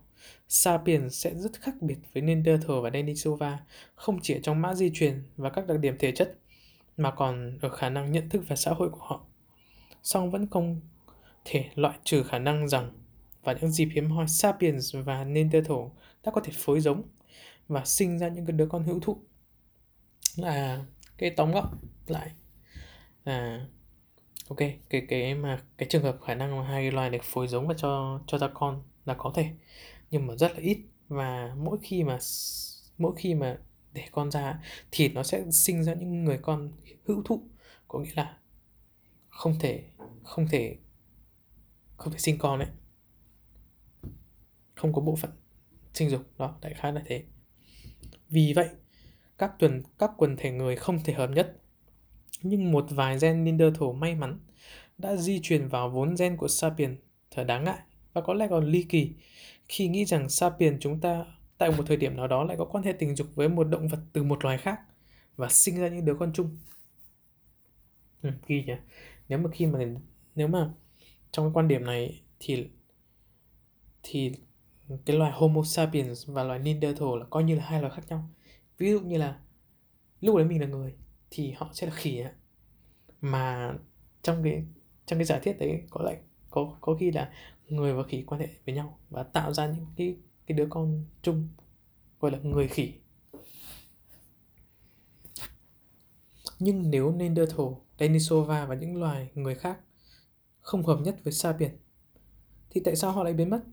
Sapiens 0.47 1.15
sẽ 1.23 1.35
rất 1.35 1.61
khác 1.61 1.81
biệt 1.81 1.97
với 2.13 2.23
Neanderthal 2.23 2.79
và 2.83 2.89
Denisova, 2.89 3.59
không 3.95 4.19
chỉ 4.21 4.33
ở 4.33 4.39
trong 4.43 4.61
mã 4.61 4.73
di 4.73 4.91
truyền 4.93 5.23
và 5.37 5.49
các 5.49 5.67
đặc 5.67 5.79
điểm 5.79 5.97
thể 5.99 6.11
chất, 6.11 6.37
mà 6.97 7.11
còn 7.11 7.57
ở 7.61 7.69
khả 7.69 7.89
năng 7.89 8.11
nhận 8.11 8.29
thức 8.29 8.43
và 8.47 8.55
xã 8.55 8.71
hội 8.71 8.89
của 8.89 9.01
họ. 9.01 9.25
Song 10.03 10.31
vẫn 10.31 10.47
không 10.47 10.81
thể 11.45 11.69
loại 11.75 11.97
trừ 12.03 12.23
khả 12.23 12.39
năng 12.39 12.67
rằng 12.69 12.91
vào 13.43 13.55
những 13.61 13.71
dịp 13.71 13.89
hiếm 13.93 14.11
hoi 14.11 14.27
Sapiens 14.27 14.95
và 14.95 15.23
Neanderthal 15.23 15.77
đã 16.23 16.31
có 16.31 16.41
thể 16.41 16.53
phối 16.55 16.81
giống 16.81 17.03
và 17.67 17.85
sinh 17.85 18.19
ra 18.19 18.27
những 18.27 18.57
đứa 18.57 18.65
con 18.65 18.83
hữu 18.83 18.99
thụ. 18.99 19.17
Là 20.35 20.85
cái 21.17 21.29
tóm 21.29 21.51
gọn 21.51 21.67
lại 22.07 22.31
à, 23.23 23.67
ok 24.49 24.59
cái 24.89 25.05
cái 25.09 25.35
mà 25.35 25.63
cái 25.77 25.89
trường 25.89 26.03
hợp 26.03 26.17
khả 26.25 26.35
năng 26.35 26.57
mà 26.57 26.67
hai 26.67 26.91
loài 26.91 27.09
được 27.09 27.23
phối 27.23 27.47
giống 27.47 27.67
và 27.67 27.73
cho 27.77 28.21
cho 28.27 28.37
ra 28.37 28.47
con 28.53 28.83
là 29.05 29.13
có 29.13 29.31
thể 29.35 29.49
nhưng 30.11 30.27
mà 30.27 30.35
rất 30.35 30.51
là 30.51 30.59
ít 30.59 30.77
và 31.07 31.55
mỗi 31.57 31.77
khi 31.81 32.03
mà 32.03 32.17
mỗi 32.97 33.13
khi 33.17 33.35
mà 33.35 33.57
để 33.93 34.03
con 34.11 34.31
ra 34.31 34.59
thì 34.91 35.09
nó 35.09 35.23
sẽ 35.23 35.43
sinh 35.51 35.83
ra 35.83 35.93
những 35.93 36.23
người 36.23 36.39
con 36.41 36.71
hữu 37.05 37.23
thụ 37.25 37.43
có 37.87 37.99
nghĩa 37.99 38.11
là 38.15 38.37
không 39.29 39.55
thể 39.59 39.83
không 40.23 40.47
thể 40.47 40.77
không 41.97 42.13
thể 42.13 42.19
sinh 42.19 42.37
con 42.37 42.59
đấy 42.59 42.69
không 44.75 44.93
có 44.93 45.01
bộ 45.01 45.15
phận 45.15 45.31
sinh 45.93 46.09
dục 46.09 46.21
đó 46.37 46.57
đại 46.61 46.73
khái 46.73 46.93
là 46.93 47.01
thế. 47.05 47.23
Vì 48.29 48.53
vậy 48.55 48.69
các 49.37 49.51
tuần 49.59 49.83
các 49.99 50.11
quần 50.17 50.37
thể 50.37 50.51
người 50.51 50.75
không 50.75 51.03
thể 51.03 51.13
hợp 51.13 51.29
nhất 51.29 51.57
nhưng 52.43 52.71
một 52.71 52.85
vài 52.89 53.17
gen 53.21 53.43
Neanderthal 53.43 53.89
may 53.97 54.15
mắn 54.15 54.39
đã 54.97 55.15
di 55.15 55.39
truyền 55.43 55.67
vào 55.67 55.89
vốn 55.89 56.15
gen 56.19 56.37
của 56.37 56.47
Sapien 56.47 56.97
thật 57.31 57.43
đáng 57.43 57.63
ngại 57.63 57.79
và 58.13 58.21
có 58.21 58.33
lẽ 58.33 58.47
còn 58.49 58.65
ly 58.65 58.83
kỳ 58.89 59.13
khi 59.67 59.87
nghĩ 59.87 60.05
rằng 60.05 60.29
Sapien 60.29 60.77
chúng 60.79 60.99
ta 61.01 61.25
tại 61.57 61.71
một 61.71 61.83
thời 61.87 61.97
điểm 61.97 62.17
nào 62.17 62.27
đó 62.27 62.43
lại 62.43 62.57
có 62.57 62.65
quan 62.65 62.83
hệ 62.83 62.93
tình 62.93 63.15
dục 63.15 63.27
với 63.35 63.49
một 63.49 63.63
động 63.63 63.87
vật 63.87 63.99
từ 64.13 64.23
một 64.23 64.43
loài 64.43 64.57
khác 64.57 64.79
và 65.37 65.49
sinh 65.49 65.77
ra 65.79 65.87
những 65.87 66.05
đứa 66.05 66.15
con 66.15 66.33
chung. 66.33 66.57
Ừ, 68.21 68.29
ghi 68.47 68.63
nhỉ. 68.63 68.73
Nếu 69.29 69.39
mà 69.39 69.49
khi 69.53 69.65
mà 69.65 69.79
nếu 70.35 70.47
mà 70.47 70.73
trong 71.31 71.45
cái 71.45 71.51
quan 71.53 71.67
điểm 71.67 71.85
này 71.85 72.21
thì 72.39 72.67
thì 74.03 74.31
cái 75.05 75.17
loài 75.17 75.31
Homo 75.35 75.63
sapiens 75.63 76.29
và 76.29 76.43
loài 76.43 76.59
Neanderthal 76.59 77.09
là 77.19 77.25
coi 77.29 77.43
như 77.43 77.55
là 77.55 77.65
hai 77.65 77.81
loài 77.81 77.93
khác 77.95 78.03
nhau. 78.09 78.29
Ví 78.77 78.91
dụ 78.91 78.99
như 78.99 79.17
là 79.17 79.39
lúc 80.21 80.35
đấy 80.35 80.45
mình 80.45 80.61
là 80.61 80.67
người 80.67 80.95
thì 81.35 81.51
họ 81.51 81.69
sẽ 81.73 81.87
là 81.87 81.93
khỉ 81.95 82.23
mà 83.21 83.73
trong 84.21 84.43
cái 84.43 84.63
trong 85.05 85.19
cái 85.19 85.25
giả 85.25 85.39
thiết 85.39 85.53
đấy 85.59 85.81
có 85.89 86.03
lại 86.03 86.17
có 86.49 86.77
có 86.81 86.95
khi 86.99 87.11
là 87.11 87.31
người 87.67 87.93
và 87.93 88.03
khỉ 88.03 88.23
quan 88.27 88.41
hệ 88.41 88.47
với 88.65 88.75
nhau 88.75 88.99
và 89.09 89.23
tạo 89.23 89.53
ra 89.53 89.67
những 89.67 89.85
cái 89.95 90.17
cái 90.47 90.57
đứa 90.57 90.67
con 90.69 91.05
chung 91.21 91.47
gọi 92.19 92.31
là 92.31 92.39
người 92.43 92.67
khỉ 92.67 92.93
nhưng 96.59 96.89
nếu 96.89 97.11
Neanderthal, 97.11 97.67
Denisova 97.99 98.65
và 98.65 98.75
những 98.75 98.99
loài 98.99 99.29
người 99.35 99.55
khác 99.55 99.79
không 100.59 100.83
hợp 100.83 100.99
nhất 101.03 101.15
với 101.23 101.33
Sapien 101.33 101.77
thì 102.69 102.81
tại 102.85 102.95
sao 102.95 103.11
họ 103.11 103.23
lại 103.23 103.33
biến 103.33 103.49
mất? 103.49 103.63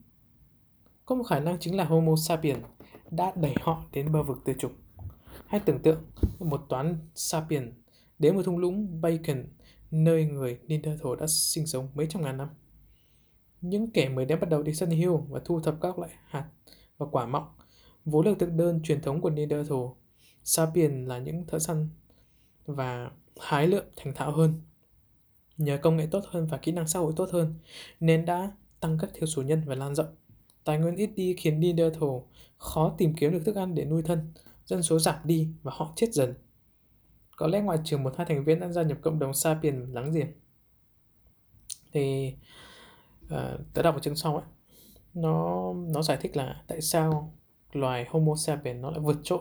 Có 1.04 1.14
một 1.14 1.24
khả 1.24 1.40
năng 1.40 1.58
chính 1.58 1.76
là 1.76 1.84
Homo 1.84 2.16
sapiens 2.16 2.64
đã 3.10 3.32
đẩy 3.36 3.54
họ 3.60 3.84
đến 3.92 4.12
bờ 4.12 4.22
vực 4.22 4.38
tuyệt 4.44 4.56
chủng. 4.58 4.72
Hãy 5.46 5.60
tưởng 5.60 5.82
tượng 5.82 6.02
một 6.44 6.66
toán 6.68 6.98
sapien 7.14 7.72
đến 8.18 8.36
một 8.36 8.42
thung 8.42 8.58
lũng 8.58 9.00
Bacon 9.00 9.44
nơi 9.90 10.24
người 10.24 10.58
Neanderthal 10.66 11.12
đã 11.20 11.26
sinh 11.26 11.66
sống 11.66 11.88
mấy 11.94 12.06
trăm 12.06 12.22
ngàn 12.22 12.36
năm. 12.36 12.48
Những 13.60 13.90
kẻ 13.90 14.08
mới 14.08 14.24
đến 14.24 14.40
bắt 14.40 14.50
đầu 14.50 14.62
đi 14.62 14.74
săn 14.74 14.90
hiêu 14.90 15.26
và 15.28 15.40
thu 15.44 15.60
thập 15.60 15.80
các 15.80 15.98
loại 15.98 16.10
hạt 16.26 16.48
và 16.98 17.06
quả 17.06 17.26
mọng, 17.26 17.48
vốn 18.04 18.26
là 18.26 18.32
thực 18.38 18.52
đơn 18.52 18.80
truyền 18.82 19.00
thống 19.00 19.20
của 19.20 19.30
Neanderthal. 19.30 19.78
Sapien 20.44 21.04
là 21.04 21.18
những 21.18 21.46
thợ 21.46 21.58
săn 21.58 21.88
và 22.66 23.10
hái 23.40 23.66
lượm 23.66 23.84
thành 23.96 24.14
thạo 24.14 24.32
hơn. 24.32 24.54
Nhờ 25.56 25.78
công 25.82 25.96
nghệ 25.96 26.06
tốt 26.10 26.24
hơn 26.26 26.46
và 26.46 26.56
kỹ 26.56 26.72
năng 26.72 26.88
xã 26.88 26.98
hội 26.98 27.12
tốt 27.16 27.28
hơn, 27.32 27.54
nên 28.00 28.24
đã 28.24 28.52
tăng 28.80 28.98
các 29.00 29.10
thiếu 29.14 29.26
số 29.26 29.42
nhân 29.42 29.62
và 29.66 29.74
lan 29.74 29.94
rộng. 29.94 30.14
Tài 30.64 30.78
nguyên 30.78 30.96
ít 30.96 31.10
đi 31.16 31.34
khiến 31.38 31.60
Neanderthal 31.60 32.10
khó 32.56 32.94
tìm 32.98 33.14
kiếm 33.14 33.32
được 33.32 33.42
thức 33.44 33.56
ăn 33.56 33.74
để 33.74 33.84
nuôi 33.84 34.02
thân, 34.02 34.32
dân 34.70 34.82
số 34.82 34.98
giảm 34.98 35.16
đi 35.24 35.48
và 35.62 35.72
họ 35.74 35.92
chết 35.96 36.12
dần. 36.12 36.34
Có 37.36 37.46
lẽ 37.46 37.60
ngoại 37.60 37.78
trừ 37.84 37.98
một 37.98 38.14
hai 38.16 38.26
thành 38.26 38.44
viên 38.44 38.60
đã 38.60 38.68
gia 38.68 38.82
nhập 38.82 38.98
cộng 39.02 39.18
đồng 39.18 39.34
Sapien 39.34 39.92
láng 39.92 40.12
giềng. 40.12 40.32
Thì 41.92 42.34
uh, 43.24 43.30
tớ 43.74 43.82
đọc 43.82 43.94
ở 43.94 44.00
chương 44.00 44.16
sau 44.16 44.36
ấy, 44.36 44.44
nó 45.14 45.72
nó 45.72 46.02
giải 46.02 46.18
thích 46.20 46.36
là 46.36 46.62
tại 46.66 46.80
sao 46.80 47.34
loài 47.72 48.06
Homo 48.08 48.36
sapiens 48.36 48.80
nó 48.80 48.90
lại 48.90 49.00
vượt 49.00 49.16
trội 49.22 49.40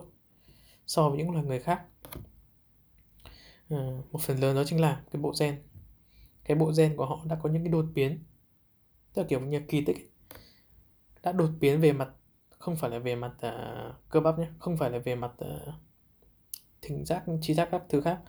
so 0.88 1.10
với 1.10 1.18
những 1.18 1.32
loài 1.32 1.46
người 1.46 1.60
khác. 1.60 1.86
Uh, 3.74 4.12
một 4.12 4.22
phần 4.22 4.38
lớn 4.38 4.56
đó 4.56 4.63
chính 4.63 4.82
là 4.82 5.02
cái 5.12 5.22
bộ 5.22 5.34
gen. 5.39 5.62
Cái 6.44 6.58
bộ 6.58 6.72
gen 6.78 6.98
của 6.98 7.06
họ 7.06 7.26
đã 7.26 7.39
có 7.44 7.50
những 7.50 7.63
cái 7.63 7.72
đột 7.72 7.86
biến, 7.94 8.24
tức 9.13 9.22
là 9.22 9.28
kiểu 9.28 9.39
như 9.39 9.62
kỳ 9.68 9.86
tích 9.86 9.98
ấy. 9.98 10.08
đã 11.24 11.32
đột 11.32 11.50
biến 11.60 11.82
về 11.82 11.94
mặt 11.94 12.10
không 12.60 12.76
phải 12.76 12.89
là 12.89 13.00
về 13.00 13.15
mặt 13.15 13.32
uh, 13.48 14.10
cơ 14.10 14.19
bắp 14.19 14.39
nhé 14.39 14.48
không 14.60 14.78
phải 14.78 14.91
là 14.91 15.00
về 15.00 15.15
mặt 15.15 15.32
uh, 15.45 15.74
thính 16.82 17.06
giác 17.06 17.24
trí 17.41 17.54
giác 17.54 17.69
các 17.72 17.84
thứ 17.89 18.02
khác 18.02 18.19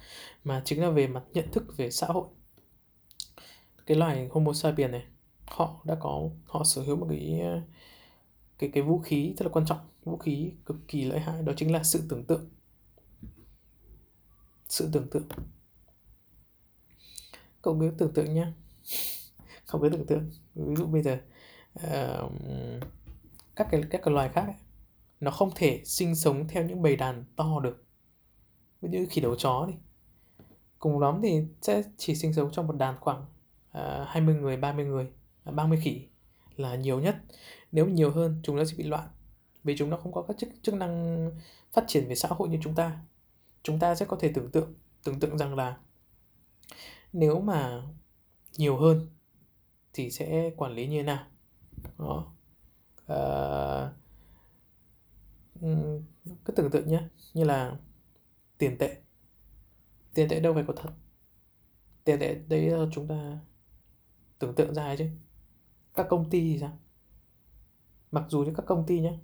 mà 0.44 0.62
chính 0.64 0.82
là 0.82 0.90
về 0.90 1.06
mặt 1.06 1.22
nhận 1.32 1.50
thức 1.52 1.64
về 1.76 1.90
xã 1.90 2.06
hội. 2.06 2.26
Cái 3.86 3.96
loài 3.96 4.28
Homo 4.30 4.52
sapiens 4.52 4.92
này 4.92 5.04
họ 5.46 5.82
đã 5.84 5.96
có 6.00 6.30
họ 6.44 6.64
sở 6.64 6.82
hữu 6.82 6.96
một 6.96 7.06
cái 7.10 7.40
ờ, 7.40 7.60
cái 8.58 8.70
cái 8.72 8.82
vũ 8.82 8.98
khí 8.98 9.34
rất 9.38 9.46
là 9.46 9.52
quan 9.52 9.66
trọng 9.66 9.78
vũ 10.04 10.16
khí 10.16 10.52
cực 10.66 10.76
kỳ 10.88 11.04
lợi 11.04 11.20
hại 11.20 11.42
đó 11.42 11.52
chính 11.56 11.72
là 11.72 11.82
sự 11.82 12.02
tưởng 12.08 12.24
tượng. 12.24 12.50
Sự 14.68 14.88
tưởng 14.92 15.10
tượng. 15.10 15.28
Cậu 17.62 17.74
biết 17.74 17.90
tưởng 17.98 18.12
tượng 18.12 18.34
nhá. 18.34 18.52
Không 19.64 19.80
biết 19.80 19.88
tưởng 19.92 20.06
tượng. 20.06 20.30
Ví 20.54 20.76
dụ 20.76 20.86
bây 20.86 21.02
giờ 21.02 21.18
uh, 21.78 22.32
các 23.60 23.68
cái 23.70 23.82
các 23.90 24.00
cái 24.04 24.14
loài 24.14 24.28
khác 24.28 24.42
ấy, 24.42 24.54
nó 25.20 25.30
không 25.30 25.50
thể 25.54 25.82
sinh 25.84 26.14
sống 26.14 26.48
theo 26.48 26.64
những 26.64 26.82
bầy 26.82 26.96
đàn 26.96 27.24
to 27.36 27.60
được. 27.60 27.84
Ví 28.82 28.88
dụ 28.92 29.06
khỉ 29.10 29.20
đầu 29.20 29.36
chó 29.36 29.66
thì 29.68 29.74
cùng 30.78 30.98
lắm 30.98 31.20
thì 31.22 31.44
sẽ 31.62 31.82
chỉ 31.96 32.14
sinh 32.14 32.32
sống 32.32 32.50
trong 32.52 32.66
một 32.66 32.76
đàn 32.76 33.00
khoảng 33.00 33.26
à, 33.72 34.00
uh, 34.02 34.08
20 34.08 34.34
người 34.34 34.56
30 34.56 34.84
người 34.84 35.12
à, 35.44 35.52
30 35.52 35.80
khỉ 35.82 36.06
là 36.56 36.74
nhiều 36.74 37.00
nhất. 37.00 37.16
Nếu 37.72 37.86
nhiều 37.88 38.10
hơn 38.10 38.40
chúng 38.42 38.56
nó 38.56 38.64
sẽ 38.64 38.74
bị 38.78 38.84
loạn. 38.84 39.08
Vì 39.64 39.76
chúng 39.76 39.90
nó 39.90 39.96
không 39.96 40.12
có 40.12 40.22
các 40.22 40.38
chức 40.38 40.48
chức 40.62 40.74
năng 40.74 41.30
phát 41.72 41.84
triển 41.86 42.08
về 42.08 42.14
xã 42.14 42.28
hội 42.28 42.48
như 42.48 42.58
chúng 42.62 42.74
ta. 42.74 43.00
Chúng 43.62 43.78
ta 43.78 43.94
sẽ 43.94 44.06
có 44.06 44.16
thể 44.20 44.32
tưởng 44.34 44.50
tượng 44.50 44.74
tưởng 45.04 45.20
tượng 45.20 45.38
rằng 45.38 45.54
là 45.54 45.76
nếu 47.12 47.40
mà 47.40 47.82
nhiều 48.56 48.76
hơn 48.76 49.08
thì 49.92 50.10
sẽ 50.10 50.50
quản 50.56 50.72
lý 50.72 50.86
như 50.86 50.96
thế 50.96 51.02
nào. 51.02 51.26
Đó 51.98 52.32
uh, 53.10 53.90
cứ 56.44 56.52
tưởng 56.56 56.70
tượng 56.70 56.88
nhé 56.88 57.02
như 57.34 57.44
là 57.44 57.76
tiền 58.58 58.78
tệ. 58.78 58.96
Tiền 60.14 60.28
tệ 60.28 60.40
đâu 60.40 60.54
phải 60.54 60.64
có 60.66 60.72
thật. 60.76 60.90
Tiền 62.04 62.20
tệ 62.20 62.34
đấy 62.34 62.70
là 62.70 62.86
chúng 62.92 63.08
ta 63.08 63.38
tưởng 64.38 64.54
tượng 64.54 64.74
ra 64.74 64.96
chứ. 64.96 65.06
Các 65.94 66.06
công 66.10 66.30
ty 66.30 66.40
thì 66.40 66.58
sao? 66.58 66.78
Mặc 68.12 68.24
dù 68.28 68.42
như 68.42 68.52
các 68.56 68.66
công 68.66 68.86
ty 68.86 69.00
nhé 69.00 69.18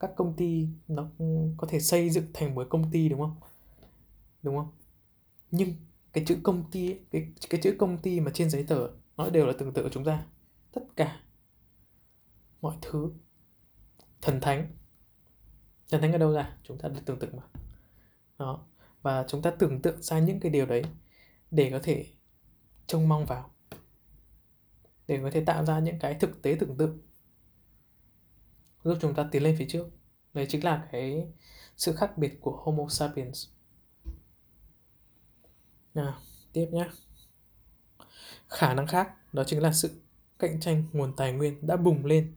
các 0.00 0.10
công 0.16 0.36
ty 0.36 0.68
nó 0.88 1.08
có 1.56 1.66
thể 1.66 1.80
xây 1.80 2.10
dựng 2.10 2.24
thành 2.34 2.54
một 2.54 2.66
công 2.70 2.90
ty 2.90 3.08
đúng 3.08 3.20
không? 3.20 3.36
Đúng 4.42 4.56
không? 4.56 4.70
Nhưng 5.50 5.74
cái 6.12 6.24
chữ 6.26 6.38
công 6.42 6.70
ty 6.70 6.90
ấy, 6.90 7.00
cái 7.10 7.32
cái 7.50 7.60
chữ 7.62 7.76
công 7.78 7.98
ty 7.98 8.20
mà 8.20 8.30
trên 8.34 8.50
giấy 8.50 8.64
tờ 8.68 8.88
nó 9.16 9.30
đều 9.30 9.46
là 9.46 9.52
tưởng 9.58 9.72
tượng 9.72 9.84
của 9.84 9.90
chúng 9.90 10.04
ta. 10.04 10.26
Tất 10.72 10.82
cả 10.96 11.20
mọi 12.60 12.76
thứ. 12.82 13.12
Thần 14.22 14.40
thánh. 14.40 14.76
Thần 15.90 16.00
thánh 16.00 16.12
ở 16.12 16.18
đâu 16.18 16.32
ra? 16.32 16.58
Chúng 16.62 16.78
ta 16.78 16.88
được 16.88 17.00
tưởng 17.06 17.18
tượng 17.18 17.36
mà. 17.36 17.42
Đó. 18.38 18.66
Và 19.02 19.24
chúng 19.28 19.42
ta 19.42 19.50
tưởng 19.50 19.82
tượng 19.82 20.02
ra 20.02 20.18
những 20.18 20.40
cái 20.40 20.50
điều 20.50 20.66
đấy 20.66 20.82
để 21.50 21.70
có 21.70 21.80
thể 21.82 22.06
trông 22.86 23.08
mong 23.08 23.26
vào. 23.26 23.50
Để 25.06 25.18
có 25.22 25.30
thể 25.32 25.44
tạo 25.44 25.64
ra 25.64 25.78
những 25.78 25.98
cái 25.98 26.14
thực 26.14 26.42
tế 26.42 26.56
tưởng 26.60 26.76
tượng. 26.76 26.98
Giúp 28.84 28.98
chúng 29.00 29.14
ta 29.14 29.28
tiến 29.32 29.42
lên 29.42 29.56
phía 29.58 29.66
trước. 29.68 29.86
Đấy 30.34 30.46
chính 30.48 30.64
là 30.64 30.88
cái 30.92 31.28
sự 31.76 31.96
khác 31.96 32.18
biệt 32.18 32.38
của 32.40 32.62
Homo 32.64 32.88
sapiens. 32.88 33.48
Nào, 35.94 36.18
tiếp 36.52 36.68
nhé 36.72 36.88
khả 38.48 38.74
năng 38.74 38.86
khác, 38.86 39.12
đó 39.32 39.44
chính 39.44 39.62
là 39.62 39.72
sự 39.72 40.00
cạnh 40.38 40.60
tranh 40.60 40.84
nguồn 40.92 41.16
tài 41.16 41.32
nguyên 41.32 41.66
đã 41.66 41.76
bùng 41.76 42.06
lên 42.06 42.34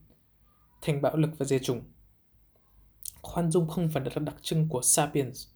thành 0.81 1.01
bạo 1.01 1.15
lực 1.15 1.29
và 1.37 1.45
diệt 1.45 1.61
chủng. 1.63 1.81
Khoan 3.21 3.51
dung 3.51 3.67
không 3.67 3.89
phải 3.93 4.03
là 4.03 4.11
đặc 4.15 4.35
trưng 4.41 4.69
của 4.69 4.81
sapiens. 4.81 5.47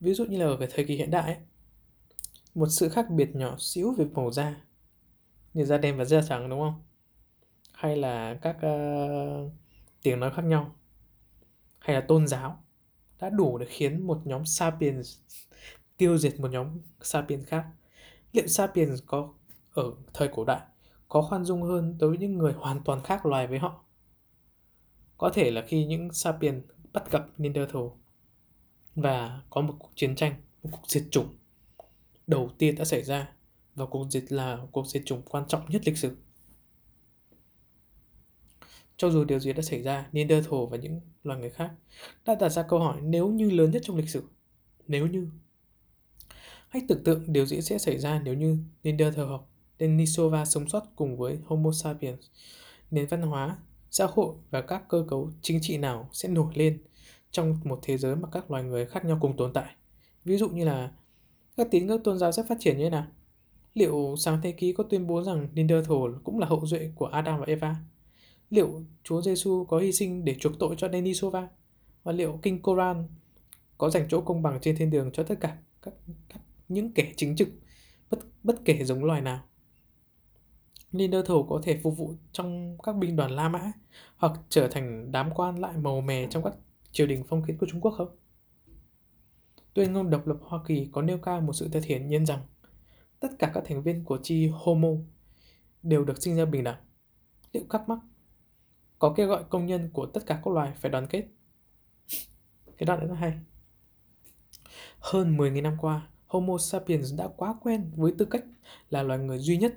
Ví 0.00 0.14
dụ 0.14 0.24
như 0.24 0.38
là 0.38 0.46
ở 0.46 0.56
cái 0.56 0.68
thời 0.74 0.84
kỳ 0.84 0.96
hiện 0.96 1.10
đại 1.10 1.22
ấy, 1.22 1.36
một 2.54 2.68
sự 2.68 2.88
khác 2.88 3.10
biệt 3.10 3.36
nhỏ 3.36 3.56
xíu 3.58 3.94
về 3.98 4.04
màu 4.14 4.30
da 4.30 4.56
như 5.54 5.64
da 5.64 5.78
đen 5.78 5.96
và 5.96 6.04
da 6.04 6.22
trắng 6.28 6.48
đúng 6.50 6.60
không? 6.60 6.82
Hay 7.72 7.96
là 7.96 8.38
các 8.42 8.56
uh, 8.56 9.52
tiếng 10.02 10.20
nói 10.20 10.30
khác 10.30 10.42
nhau. 10.42 10.74
Hay 11.78 11.96
là 11.96 12.00
tôn 12.08 12.26
giáo 12.26 12.64
đã 13.20 13.30
đủ 13.30 13.58
để 13.58 13.66
khiến 13.68 14.06
một 14.06 14.20
nhóm 14.24 14.44
sapiens 14.44 15.18
tiêu 15.96 16.18
diệt 16.18 16.40
một 16.40 16.50
nhóm 16.50 16.80
sapiens 17.00 17.46
khác. 17.46 17.66
Liệu 18.32 18.46
sapiens 18.46 19.02
có 19.06 19.32
ở 19.74 19.92
thời 20.14 20.28
cổ 20.28 20.44
đại 20.44 20.60
có 21.08 21.22
khoan 21.22 21.44
dung 21.44 21.62
hơn 21.62 21.98
đối 21.98 22.10
với 22.10 22.18
những 22.18 22.38
người 22.38 22.52
hoàn 22.52 22.84
toàn 22.84 23.02
khác 23.02 23.26
loài 23.26 23.46
với 23.46 23.58
họ? 23.58 23.85
Có 25.18 25.30
thể 25.34 25.50
là 25.50 25.64
khi 25.68 25.84
những 25.84 26.12
Sapien 26.12 26.62
bắt 26.92 27.10
gặp 27.10 27.26
Neanderthal 27.38 27.82
và 28.94 29.42
có 29.50 29.60
một 29.60 29.74
cuộc 29.78 29.90
chiến 29.94 30.16
tranh, 30.16 30.34
một 30.62 30.70
cuộc 30.72 30.88
diệt 30.88 31.04
chủng 31.10 31.36
đầu 32.26 32.50
tiên 32.58 32.74
đã 32.74 32.84
xảy 32.84 33.02
ra 33.02 33.32
và 33.74 33.86
cuộc 33.86 34.06
diệt 34.10 34.32
là 34.32 34.58
cuộc 34.72 34.86
diệt 34.86 35.02
chủng 35.06 35.22
quan 35.22 35.44
trọng 35.48 35.70
nhất 35.70 35.82
lịch 35.86 35.98
sử. 35.98 36.16
Cho 38.96 39.10
dù 39.10 39.24
điều 39.24 39.38
gì 39.38 39.52
đã 39.52 39.62
xảy 39.62 39.82
ra, 39.82 40.08
Neanderthal 40.12 40.60
và 40.70 40.76
những 40.76 41.00
loài 41.24 41.40
người 41.40 41.50
khác 41.50 41.70
đã 42.24 42.34
đặt 42.34 42.48
ra 42.48 42.62
câu 42.62 42.78
hỏi 42.78 43.00
nếu 43.02 43.28
như 43.28 43.50
lớn 43.50 43.70
nhất 43.70 43.82
trong 43.84 43.96
lịch 43.96 44.08
sử. 44.08 44.22
Nếu 44.88 45.06
như. 45.06 45.28
Hãy 46.68 46.82
tưởng 46.88 47.04
tượng 47.04 47.32
điều 47.32 47.46
gì 47.46 47.60
sẽ 47.60 47.78
xảy 47.78 47.98
ra 47.98 48.20
nếu 48.24 48.34
như 48.34 48.58
Neanderthal 48.82 49.26
học 49.26 49.50
Denisova 49.78 50.44
sống 50.44 50.68
sót 50.68 50.82
cùng 50.96 51.16
với 51.16 51.38
Homo 51.44 51.72
sapiens. 51.72 52.26
Nền 52.90 53.06
văn 53.06 53.22
hóa, 53.22 53.56
xã 53.90 54.06
hội 54.06 54.34
và 54.50 54.60
các 54.60 54.88
cơ 54.88 55.04
cấu 55.08 55.30
chính 55.42 55.58
trị 55.62 55.78
nào 55.78 56.08
sẽ 56.12 56.28
nổi 56.28 56.52
lên 56.54 56.82
trong 57.30 57.58
một 57.64 57.78
thế 57.82 57.98
giới 57.98 58.16
mà 58.16 58.28
các 58.32 58.50
loài 58.50 58.62
người 58.62 58.86
khác 58.86 59.04
nhau 59.04 59.18
cùng 59.20 59.36
tồn 59.36 59.52
tại. 59.52 59.74
Ví 60.24 60.36
dụ 60.36 60.48
như 60.48 60.64
là 60.64 60.90
các 61.56 61.68
tín 61.70 61.86
ngưỡng 61.86 62.02
tôn 62.02 62.18
giáo 62.18 62.32
sẽ 62.32 62.42
phát 62.48 62.56
triển 62.60 62.78
như 62.78 62.84
thế 62.84 62.90
nào? 62.90 63.06
Liệu 63.74 64.14
sáng 64.18 64.40
thế 64.42 64.52
ký 64.52 64.72
có 64.72 64.84
tuyên 64.84 65.06
bố 65.06 65.22
rằng 65.22 65.48
Neanderthal 65.54 66.12
cũng 66.24 66.38
là 66.38 66.46
hậu 66.46 66.66
duệ 66.66 66.90
của 66.94 67.06
Adam 67.06 67.40
và 67.40 67.46
Eva? 67.46 67.76
Liệu 68.50 68.82
Chúa 69.04 69.22
Giêsu 69.22 69.64
có 69.64 69.78
hy 69.78 69.92
sinh 69.92 70.24
để 70.24 70.36
chuộc 70.40 70.58
tội 70.58 70.74
cho 70.78 70.88
Denisova? 70.88 71.48
Và 72.04 72.12
liệu 72.12 72.38
Kinh 72.42 72.62
Koran 72.62 73.04
có 73.78 73.90
dành 73.90 74.06
chỗ 74.08 74.20
công 74.20 74.42
bằng 74.42 74.58
trên 74.62 74.76
thiên 74.76 74.90
đường 74.90 75.10
cho 75.12 75.22
tất 75.22 75.34
cả 75.40 75.56
các, 75.82 75.94
các 76.28 76.40
những 76.68 76.92
kẻ 76.92 77.12
chính 77.16 77.36
trực 77.36 77.48
bất 78.10 78.18
bất 78.42 78.64
kể 78.64 78.84
giống 78.84 79.04
loài 79.04 79.20
nào? 79.20 79.40
Neanderthal 80.96 81.36
có 81.48 81.60
thể 81.62 81.80
phục 81.82 81.96
vụ 81.96 82.14
trong 82.32 82.78
các 82.82 82.96
binh 82.96 83.16
đoàn 83.16 83.30
La 83.30 83.48
Mã 83.48 83.72
hoặc 84.16 84.32
trở 84.48 84.68
thành 84.68 85.12
đám 85.12 85.30
quan 85.34 85.60
lại 85.60 85.76
màu 85.76 86.00
mè 86.00 86.26
trong 86.30 86.42
các 86.42 86.54
triều 86.92 87.06
đình 87.06 87.24
phong 87.28 87.44
kiến 87.44 87.58
của 87.58 87.66
Trung 87.70 87.80
Quốc 87.80 87.94
không? 87.98 88.16
Tuyên 89.74 89.92
ngôn 89.92 90.10
độc 90.10 90.26
lập 90.26 90.36
Hoa 90.42 90.60
Kỳ 90.66 90.88
có 90.92 91.02
nêu 91.02 91.18
cao 91.18 91.40
một 91.40 91.52
sự 91.52 91.68
thật 91.72 91.84
hiển 91.84 92.08
nhiên 92.08 92.26
rằng 92.26 92.40
tất 93.20 93.28
cả 93.38 93.50
các 93.54 93.64
thành 93.66 93.82
viên 93.82 94.04
của 94.04 94.18
chi 94.22 94.48
Homo 94.48 94.88
đều 95.82 96.04
được 96.04 96.22
sinh 96.22 96.36
ra 96.36 96.44
bình 96.44 96.64
đẳng. 96.64 96.80
Liệu 97.52 97.64
các 97.70 97.88
mắc 97.88 97.98
có 98.98 99.14
kêu 99.16 99.28
gọi 99.28 99.44
công 99.50 99.66
nhân 99.66 99.90
của 99.92 100.06
tất 100.06 100.26
cả 100.26 100.40
các 100.44 100.46
loài 100.46 100.72
phải 100.80 100.90
đoàn 100.90 101.06
kết? 101.06 101.26
Cái 102.78 102.86
đoạn 102.86 103.00
đấy 103.00 103.08
nó 103.08 103.14
hay. 103.14 103.32
Hơn 104.98 105.36
10.000 105.36 105.62
năm 105.62 105.76
qua, 105.80 106.08
Homo 106.26 106.58
sapiens 106.58 107.14
đã 107.16 107.28
quá 107.36 107.54
quen 107.60 107.90
với 107.96 108.14
tư 108.18 108.24
cách 108.24 108.44
là 108.90 109.02
loài 109.02 109.18
người 109.18 109.38
duy 109.38 109.56
nhất 109.56 109.74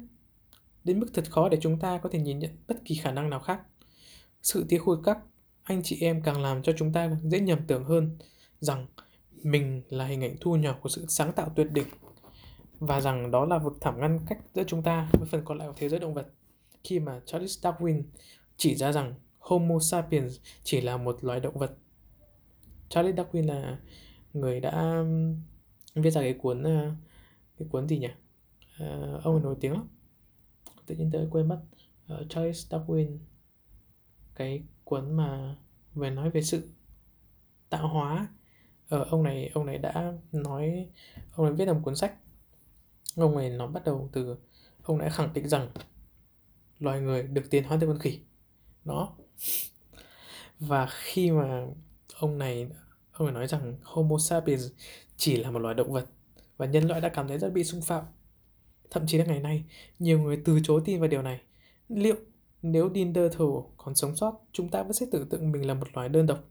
đến 0.89 0.99
mức 0.99 1.07
thật 1.13 1.31
khó 1.31 1.49
để 1.49 1.57
chúng 1.61 1.79
ta 1.79 1.97
có 1.97 2.09
thể 2.09 2.19
nhìn 2.19 2.39
nhận 2.39 2.51
bất 2.67 2.85
kỳ 2.85 2.95
khả 2.95 3.11
năng 3.11 3.29
nào 3.29 3.39
khác. 3.39 3.61
Sự 4.41 4.65
tiếc 4.69 4.81
hôi 4.81 4.97
các 5.03 5.17
anh 5.63 5.81
chị 5.83 5.97
em 6.01 6.21
càng 6.21 6.41
làm 6.41 6.63
cho 6.63 6.73
chúng 6.77 6.93
ta 6.93 7.17
dễ 7.23 7.39
nhầm 7.39 7.59
tưởng 7.67 7.83
hơn 7.83 8.17
rằng 8.59 8.87
mình 9.43 9.81
là 9.89 10.05
hình 10.05 10.23
ảnh 10.23 10.35
thu 10.41 10.55
nhỏ 10.55 10.75
của 10.81 10.89
sự 10.89 11.05
sáng 11.07 11.33
tạo 11.33 11.51
tuyệt 11.55 11.67
đỉnh 11.71 11.87
và 12.79 13.01
rằng 13.01 13.31
đó 13.31 13.45
là 13.45 13.57
vực 13.57 13.77
thẳm 13.81 13.99
ngăn 13.99 14.19
cách 14.27 14.39
giữa 14.53 14.63
chúng 14.67 14.83
ta 14.83 15.09
với 15.13 15.27
phần 15.31 15.41
còn 15.45 15.57
lại 15.57 15.67
của 15.67 15.73
thế 15.77 15.89
giới 15.89 15.99
động 15.99 16.13
vật 16.13 16.27
khi 16.83 16.99
mà 16.99 17.21
Charles 17.25 17.65
Darwin 17.65 18.03
chỉ 18.57 18.75
ra 18.75 18.91
rằng 18.91 19.13
Homo 19.39 19.79
sapiens 19.79 20.37
chỉ 20.63 20.81
là 20.81 20.97
một 20.97 21.23
loài 21.23 21.39
động 21.39 21.57
vật. 21.57 21.71
Charles 22.89 23.15
Darwin 23.15 23.45
là 23.45 23.79
người 24.33 24.59
đã 24.59 24.97
um, 24.99 25.35
viết 25.95 26.11
ra 26.11 26.21
cái 26.21 26.33
cuốn 26.33 26.61
uh, 26.61 26.93
cái 27.59 27.67
cuốn 27.71 27.87
gì 27.87 27.97
nhỉ? 27.97 28.09
Ờ, 28.79 29.19
ông 29.23 29.43
nổi 29.43 29.55
tiếng 29.61 29.73
lắm. 29.73 29.87
Tự 30.89 30.95
nhiên 30.95 31.09
tôi 31.13 31.27
quên 31.31 31.47
mất. 31.47 31.61
Uh, 32.13 32.29
Charles 32.29 32.73
Darwin 32.73 33.17
cái 34.35 34.63
cuốn 34.83 35.11
mà 35.11 35.55
về 35.95 36.09
nói 36.09 36.29
về 36.29 36.41
sự 36.41 36.69
tạo 37.69 37.87
hóa. 37.87 38.27
Ờ, 38.89 39.03
ông 39.03 39.23
này 39.23 39.51
ông 39.53 39.65
này 39.65 39.77
đã 39.77 40.13
nói 40.31 40.89
ông 41.35 41.45
này 41.45 41.55
viết 41.55 41.73
một 41.73 41.79
cuốn 41.83 41.95
sách. 41.95 42.13
Ông 43.15 43.37
này 43.37 43.49
nó 43.49 43.67
bắt 43.67 43.83
đầu 43.85 44.09
từ 44.11 44.37
ông 44.83 44.97
đã 44.97 45.09
khẳng 45.09 45.33
định 45.33 45.47
rằng 45.47 45.69
loài 46.79 47.01
người 47.01 47.23
được 47.23 47.49
tiến 47.49 47.63
hóa 47.63 47.77
từ 47.81 47.87
con 47.87 47.99
khỉ. 47.99 48.19
Đó. 48.85 49.17
Và 50.59 50.87
khi 50.89 51.31
mà 51.31 51.67
ông 52.19 52.37
này 52.37 52.69
ông 53.11 53.27
này 53.27 53.33
nói 53.33 53.47
rằng 53.47 53.77
Homo 53.83 54.17
sapiens 54.17 54.71
chỉ 55.17 55.37
là 55.37 55.51
một 55.51 55.59
loài 55.59 55.75
động 55.75 55.91
vật 55.91 56.05
và 56.57 56.65
nhân 56.65 56.87
loại 56.87 57.01
đã 57.01 57.09
cảm 57.09 57.27
thấy 57.27 57.37
rất 57.37 57.49
bị 57.49 57.63
xung 57.63 57.81
phạm 57.81 58.03
thậm 58.91 59.03
chí 59.07 59.17
là 59.17 59.25
ngày 59.25 59.39
nay 59.39 59.63
nhiều 59.99 60.19
người 60.19 60.41
từ 60.45 60.59
chối 60.63 60.81
tin 60.85 60.99
vào 60.99 61.07
điều 61.07 61.21
này 61.21 61.41
liệu 61.89 62.15
nếu 62.61 62.89
Neanderthal 62.89 63.47
còn 63.77 63.95
sống 63.95 64.15
sót, 64.15 64.41
chúng 64.51 64.69
ta 64.69 64.83
vẫn 64.83 64.93
sẽ 64.93 65.05
tưởng 65.11 65.29
tượng 65.29 65.51
mình 65.51 65.67
là 65.67 65.73
một 65.73 65.87
loài 65.93 66.09
đơn 66.09 66.25
độc. 66.25 66.43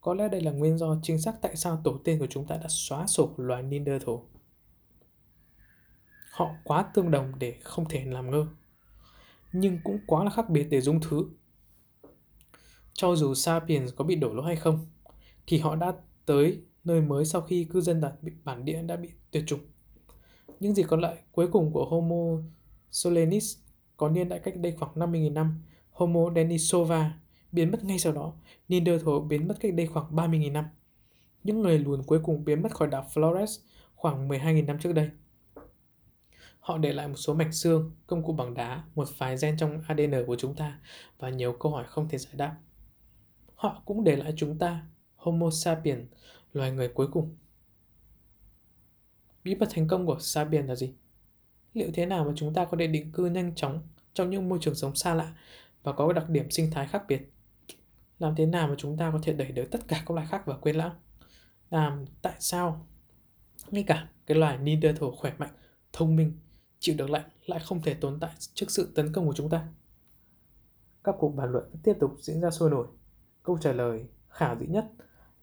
Có 0.00 0.14
lẽ 0.14 0.28
đây 0.28 0.40
là 0.40 0.50
nguyên 0.50 0.78
do 0.78 0.96
chính 1.02 1.20
xác 1.20 1.42
tại 1.42 1.56
sao 1.56 1.80
tổ 1.84 1.98
tiên 2.04 2.18
của 2.18 2.26
chúng 2.26 2.46
ta 2.46 2.56
đã 2.56 2.66
xóa 2.68 3.06
sổ 3.06 3.34
loài 3.36 3.62
Neanderthal. 3.62 4.14
Họ 6.30 6.50
quá 6.64 6.82
tương 6.94 7.10
đồng 7.10 7.32
để 7.38 7.58
không 7.62 7.88
thể 7.88 8.04
làm 8.04 8.30
ngơ, 8.30 8.46
nhưng 9.52 9.78
cũng 9.84 9.98
quá 10.06 10.24
là 10.24 10.30
khác 10.30 10.50
biệt 10.50 10.66
để 10.70 10.80
dung 10.80 11.00
thứ. 11.00 11.24
Cho 12.92 13.16
dù 13.16 13.34
Sapiens 13.34 13.94
có 13.96 14.04
bị 14.04 14.14
đổ 14.14 14.34
lỗi 14.34 14.46
hay 14.46 14.56
không, 14.56 14.86
thì 15.46 15.58
họ 15.58 15.76
đã 15.76 15.92
tới 16.26 16.60
nơi 16.84 17.00
mới 17.00 17.24
sau 17.24 17.40
khi 17.40 17.64
cư 17.64 17.80
dân 17.80 18.02
bản 18.44 18.64
địa 18.64 18.82
đã 18.82 18.96
bị 18.96 19.08
tuyệt 19.30 19.44
chủng. 19.46 19.60
Những 20.60 20.74
gì 20.74 20.82
còn 20.82 21.00
lại 21.00 21.16
cuối 21.32 21.48
cùng 21.48 21.72
của 21.72 21.84
Homo 21.84 22.42
solenis 22.90 23.58
có 23.96 24.08
niên 24.08 24.28
đại 24.28 24.38
cách 24.38 24.56
đây 24.56 24.72
khoảng 24.78 24.94
50.000 24.94 25.32
năm, 25.32 25.62
Homo 25.90 26.30
denisova 26.34 27.12
biến 27.52 27.70
mất 27.70 27.84
ngay 27.84 27.98
sau 27.98 28.12
đó, 28.12 28.32
Neanderthal 28.68 29.14
biến 29.28 29.48
mất 29.48 29.54
cách 29.60 29.74
đây 29.74 29.86
khoảng 29.86 30.16
30.000 30.16 30.52
năm. 30.52 30.64
Những 31.44 31.62
người 31.62 31.78
lùn 31.78 32.02
cuối 32.02 32.20
cùng 32.22 32.44
biến 32.44 32.62
mất 32.62 32.72
khỏi 32.72 32.88
đảo 32.88 33.06
Flores 33.14 33.60
khoảng 33.94 34.28
12.000 34.28 34.66
năm 34.66 34.78
trước 34.78 34.92
đây. 34.92 35.10
Họ 36.60 36.78
để 36.78 36.92
lại 36.92 37.08
một 37.08 37.16
số 37.16 37.34
mảnh 37.34 37.52
xương, 37.52 37.92
công 38.06 38.22
cụ 38.22 38.32
bằng 38.32 38.54
đá, 38.54 38.84
một 38.94 39.08
vài 39.18 39.36
gen 39.42 39.56
trong 39.56 39.82
ADN 39.88 40.26
của 40.26 40.36
chúng 40.36 40.54
ta 40.54 40.80
và 41.18 41.30
nhiều 41.30 41.52
câu 41.52 41.72
hỏi 41.72 41.84
không 41.86 42.08
thể 42.08 42.18
giải 42.18 42.32
đáp. 42.36 42.56
Họ 43.54 43.82
cũng 43.84 44.04
để 44.04 44.16
lại 44.16 44.32
chúng 44.36 44.58
ta, 44.58 44.86
Homo 45.16 45.50
sapiens, 45.50 46.06
loài 46.52 46.72
người 46.72 46.88
cuối 46.88 47.06
cùng. 47.12 47.36
Bí 49.48 49.54
mật 49.54 49.68
thành 49.70 49.88
công 49.88 50.06
của 50.06 50.16
Sabian 50.20 50.66
là 50.66 50.74
gì? 50.74 50.94
liệu 51.74 51.90
thế 51.94 52.06
nào 52.06 52.24
mà 52.24 52.32
chúng 52.36 52.54
ta 52.54 52.64
có 52.64 52.76
thể 52.80 52.86
định 52.86 53.12
cư 53.12 53.26
nhanh 53.26 53.54
chóng 53.54 53.82
trong 54.14 54.30
những 54.30 54.48
môi 54.48 54.58
trường 54.62 54.74
sống 54.74 54.94
xa 54.94 55.14
lạ 55.14 55.34
và 55.82 55.92
có 55.92 56.12
đặc 56.12 56.30
điểm 56.30 56.50
sinh 56.50 56.70
thái 56.70 56.86
khác 56.86 57.04
biệt? 57.08 57.32
Làm 58.18 58.34
thế 58.36 58.46
nào 58.46 58.68
mà 58.68 58.74
chúng 58.78 58.96
ta 58.96 59.10
có 59.10 59.18
thể 59.22 59.32
đẩy 59.32 59.52
được 59.52 59.64
tất 59.70 59.78
cả 59.88 60.02
các 60.06 60.10
loài 60.10 60.26
khác 60.26 60.46
vào 60.46 60.58
quên 60.60 60.76
lãng? 60.76 60.94
Làm 61.70 62.04
tại 62.22 62.32
sao 62.38 62.86
ngay 63.70 63.82
cả 63.82 64.08
cái 64.26 64.38
loài 64.38 64.58
Neanderthal 64.58 65.10
khỏe 65.16 65.32
mạnh, 65.38 65.52
thông 65.92 66.16
minh, 66.16 66.32
chịu 66.78 66.94
được 66.98 67.10
lạnh 67.10 67.28
lại 67.46 67.60
không 67.64 67.82
thể 67.82 67.94
tồn 67.94 68.20
tại 68.20 68.30
trước 68.54 68.70
sự 68.70 68.92
tấn 68.94 69.12
công 69.12 69.26
của 69.26 69.34
chúng 69.34 69.50
ta? 69.50 69.68
Các 71.04 71.14
cuộc 71.18 71.28
bàn 71.28 71.52
luận 71.52 71.64
tiếp 71.82 71.94
tục 72.00 72.16
diễn 72.20 72.40
ra 72.40 72.50
sôi 72.50 72.70
nổi. 72.70 72.86
Câu 73.42 73.58
trả 73.58 73.72
lời 73.72 74.06
khả 74.28 74.54
dĩ 74.54 74.66
nhất 74.66 74.84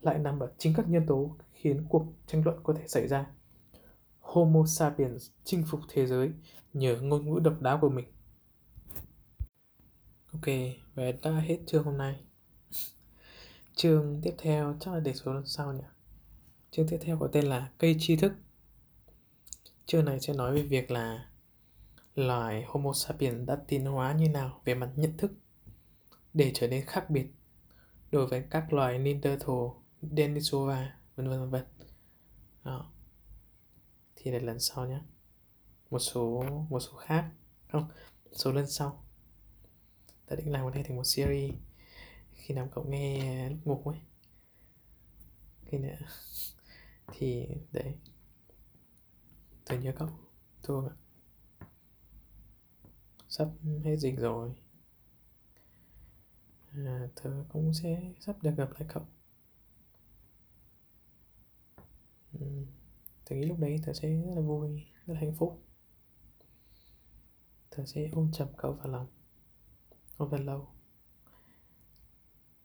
lại 0.02 0.20
nằm 0.20 0.39
ở 0.39 0.52
chính 0.58 0.74
các 0.78 0.89
nhân 0.89 1.06
tố 1.06 1.36
khiến 1.54 1.86
cuộc 1.89 2.06
tranh 2.28 2.41
luận 2.46 2.60
có 2.63 2.74
thể 2.74 2.88
xảy 2.88 3.08
ra. 3.08 3.26
Homo 4.26 4.66
sapiens 4.66 5.30
chinh 5.44 5.64
phục 5.68 5.80
thế 5.90 6.08
giới 6.08 6.32
nhờ 6.74 6.98
ngôn 7.02 7.30
ngữ 7.30 7.40
độc 7.40 7.62
đáo 7.62 7.78
của 7.82 7.90
mình. 7.90 8.06
Ok, 10.32 10.46
và 10.96 11.04
đã 11.22 11.32
hết 11.32 11.60
chương 11.68 11.84
hôm 11.84 11.98
nay. 11.98 12.20
Chương 13.76 14.22
tiếp 14.24 14.36
theo 14.38 14.76
chắc 14.80 14.94
là 14.94 15.00
để 15.00 15.14
số 15.14 15.34
lần 15.34 15.46
sau 15.46 15.74
nhỉ. 15.74 15.84
Chương 16.72 16.88
tiếp 16.88 16.98
theo 17.02 17.18
có 17.20 17.28
tên 17.28 17.46
là 17.46 17.72
cây 17.78 17.96
tri 18.00 18.16
thức. 18.16 18.34
Chương 19.86 20.06
này 20.06 20.20
sẽ 20.20 20.34
nói 20.34 20.56
về 20.56 20.64
việc 20.64 20.92
là 20.92 21.30
loài 22.16 22.64
Homo 22.68 22.94
sapiens 22.94 23.48
đã 23.48 23.56
tiến 23.68 23.86
hóa 23.86 24.14
như 24.14 24.30
nào 24.30 24.62
về 24.66 24.74
mặt 24.74 24.90
nhận 24.96 25.18
thức 25.18 25.32
để 26.34 26.52
trở 26.54 26.68
nên 26.68 26.86
khác 26.86 27.10
biệt 27.10 27.28
đối 28.12 28.28
với 28.28 28.44
các 28.50 28.74
loài 28.74 29.00
Neanderthal, 29.00 29.56
Denisova, 30.02 30.98
vân 31.16 31.30
vân 31.30 31.40
vân 31.40 31.50
vân. 31.50 31.64
Đó. 32.64 32.92
Thì 34.26 34.32
để 34.32 34.40
lần 34.40 34.60
sau 34.60 34.88
nhé. 34.88 35.00
Một 35.90 36.00
số 36.00 36.44
một 36.70 36.80
số 36.80 36.98
khác. 36.98 37.32
Không 37.72 37.90
số 38.32 38.52
lần 38.52 38.68
sau. 38.68 39.06
Ta 40.26 40.36
định 40.36 40.52
làm 40.52 40.66
cái 40.66 40.76
này 40.76 40.84
thành 40.84 40.98
một 40.98 41.04
series. 41.04 41.54
Khi 42.32 42.54
nào 42.54 42.70
cậu 42.76 42.84
nghe 42.84 43.50
lúc 43.50 43.60
ngủ 43.68 43.82
ấy. 43.86 44.00
Khi 45.66 45.78
nữa 45.78 45.96
thì 47.14 47.48
đấy. 47.72 47.96
Tôi 49.66 49.78
nhớ 49.78 49.94
cậu. 49.98 50.10
Thương 50.64 50.88
ạ. 50.88 50.96
Sắp 53.30 53.48
hết 53.84 53.98
dịch 53.98 54.20
rồi. 54.20 54.56
À, 56.74 57.08
tớ 57.24 57.32
cũng 57.50 57.74
sẽ 57.74 58.14
sắp 58.20 58.44
được 58.44 58.54
gặp 58.58 58.72
lại 58.72 58.86
cậu. 58.94 59.06
Ừ 62.40 62.66
tớ 63.26 63.36
nghĩ 63.36 63.46
lúc 63.46 63.60
đấy 63.60 63.80
tớ 63.86 63.94
sẽ 63.94 64.10
rất 64.10 64.34
là 64.36 64.42
vui 64.42 64.84
rất 65.06 65.14
là 65.14 65.20
hạnh 65.20 65.36
phúc. 65.36 65.62
Tớ 67.70 67.86
sẽ 67.86 68.10
ôm 68.14 68.32
chầm 68.32 68.48
cậu 68.58 68.74
vào 68.74 68.88
lòng 68.88 69.08
ôm 70.18 70.30
thật 70.32 70.42
lâu 70.42 70.68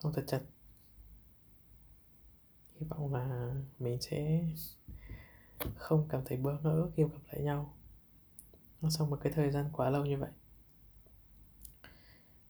ôm 0.02 0.12
thật 0.12 0.24
chặt. 0.26 0.40
Hy 2.74 2.86
vọng 2.86 3.14
là 3.14 3.54
mình 3.78 4.00
sẽ 4.00 4.44
không 5.76 6.06
cảm 6.08 6.22
thấy 6.24 6.38
bỡ 6.38 6.58
ngỡ 6.62 6.90
khi 6.96 7.02
gặp 7.02 7.20
lại 7.32 7.42
nhau. 7.42 7.74
Sau 8.90 9.06
một 9.06 9.18
cái 9.22 9.32
thời 9.32 9.50
gian 9.50 9.70
quá 9.72 9.90
lâu 9.90 10.06
như 10.06 10.18
vậy. 10.18 10.30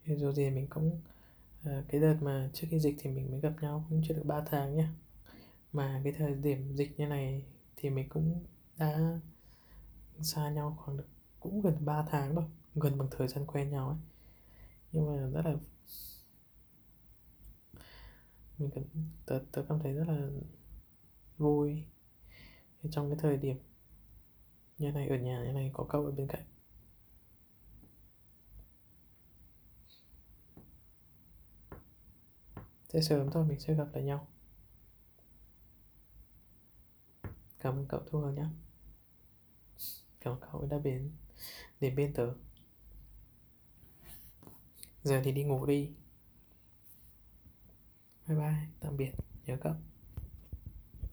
Dù 0.07 0.33
gì 0.33 0.51
mình 0.51 0.67
cũng 0.71 1.01
à, 1.65 1.85
cái 1.89 2.01
đợt 2.01 2.17
mà 2.21 2.51
trước 2.53 2.67
khi 2.71 2.81
dịch 2.81 2.97
thì 2.99 3.11
mình 3.11 3.31
mới 3.31 3.41
gặp 3.41 3.53
nhau 3.61 3.87
cũng 3.89 4.03
chưa 4.09 4.15
được 4.15 4.25
3 4.27 4.41
tháng 4.47 4.77
nhá. 4.77 4.95
Mà 5.73 6.01
cái 6.05 6.13
thời 6.13 6.35
điểm 6.35 6.77
dịch 6.77 6.99
như 6.99 7.07
này 7.07 7.45
thì 7.81 7.91
mình 7.91 8.09
cũng 8.09 8.45
đã 8.79 9.21
xa 10.23 10.51
nhau 10.51 10.77
khoảng 10.81 10.97
được 10.97 11.09
cũng 11.41 11.63
gần 11.63 11.85
3 11.85 12.07
tháng 12.11 12.35
rồi 12.35 12.45
gần 12.75 12.99
bằng 12.99 13.09
thời 13.11 13.29
gian 13.29 13.47
quen 13.47 13.71
nhau 13.71 13.89
ấy. 13.89 13.99
Nhưng 14.93 15.07
mà 15.07 15.27
rất 15.27 15.47
là 15.47 15.57
mình 18.59 18.71
cảm, 18.75 18.85
tớ, 19.27 19.41
tớ 19.53 19.65
cảm 19.69 19.79
thấy 19.79 19.93
rất 19.93 20.05
là 20.09 20.29
vui 21.39 21.85
trong 22.91 23.11
cái 23.11 23.19
thời 23.23 23.37
điểm 23.37 23.57
như 24.79 24.93
này 24.93 25.09
ở 25.09 25.17
nhà 25.17 25.45
như 25.45 25.53
này 25.53 25.71
có 25.75 25.85
cậu 25.89 26.05
ở 26.05 26.11
bên 26.11 26.29
cạnh. 26.29 26.45
Sẽ 32.89 33.01
sớm 33.01 33.31
thôi 33.31 33.45
mình 33.45 33.61
sẽ 33.61 33.75
gặp 33.75 33.89
lại 33.93 34.03
nhau. 34.03 34.27
Cảm 37.61 37.75
ơn 37.75 37.87
cậu, 37.89 38.01
thu 38.07 38.21
hằng 38.21 38.35
nhé 38.35 38.47
cảm 40.21 40.33
ơn 40.33 40.41
cậu 40.53 40.67
đã 40.67 40.79
đến 40.79 41.13
đến 41.81 41.97
bên 41.97 42.15
tớ. 42.15 42.35
Giờ 45.03 45.21
thì 45.25 45.33
đi 45.33 45.45
ngủ 45.45 45.67
đi. 45.67 45.91
Bye 48.27 48.39
bye, 48.39 48.67
tạm 48.81 48.97
biệt, 48.97 49.13
nhớ 49.47 49.57
cậu. 49.61 49.75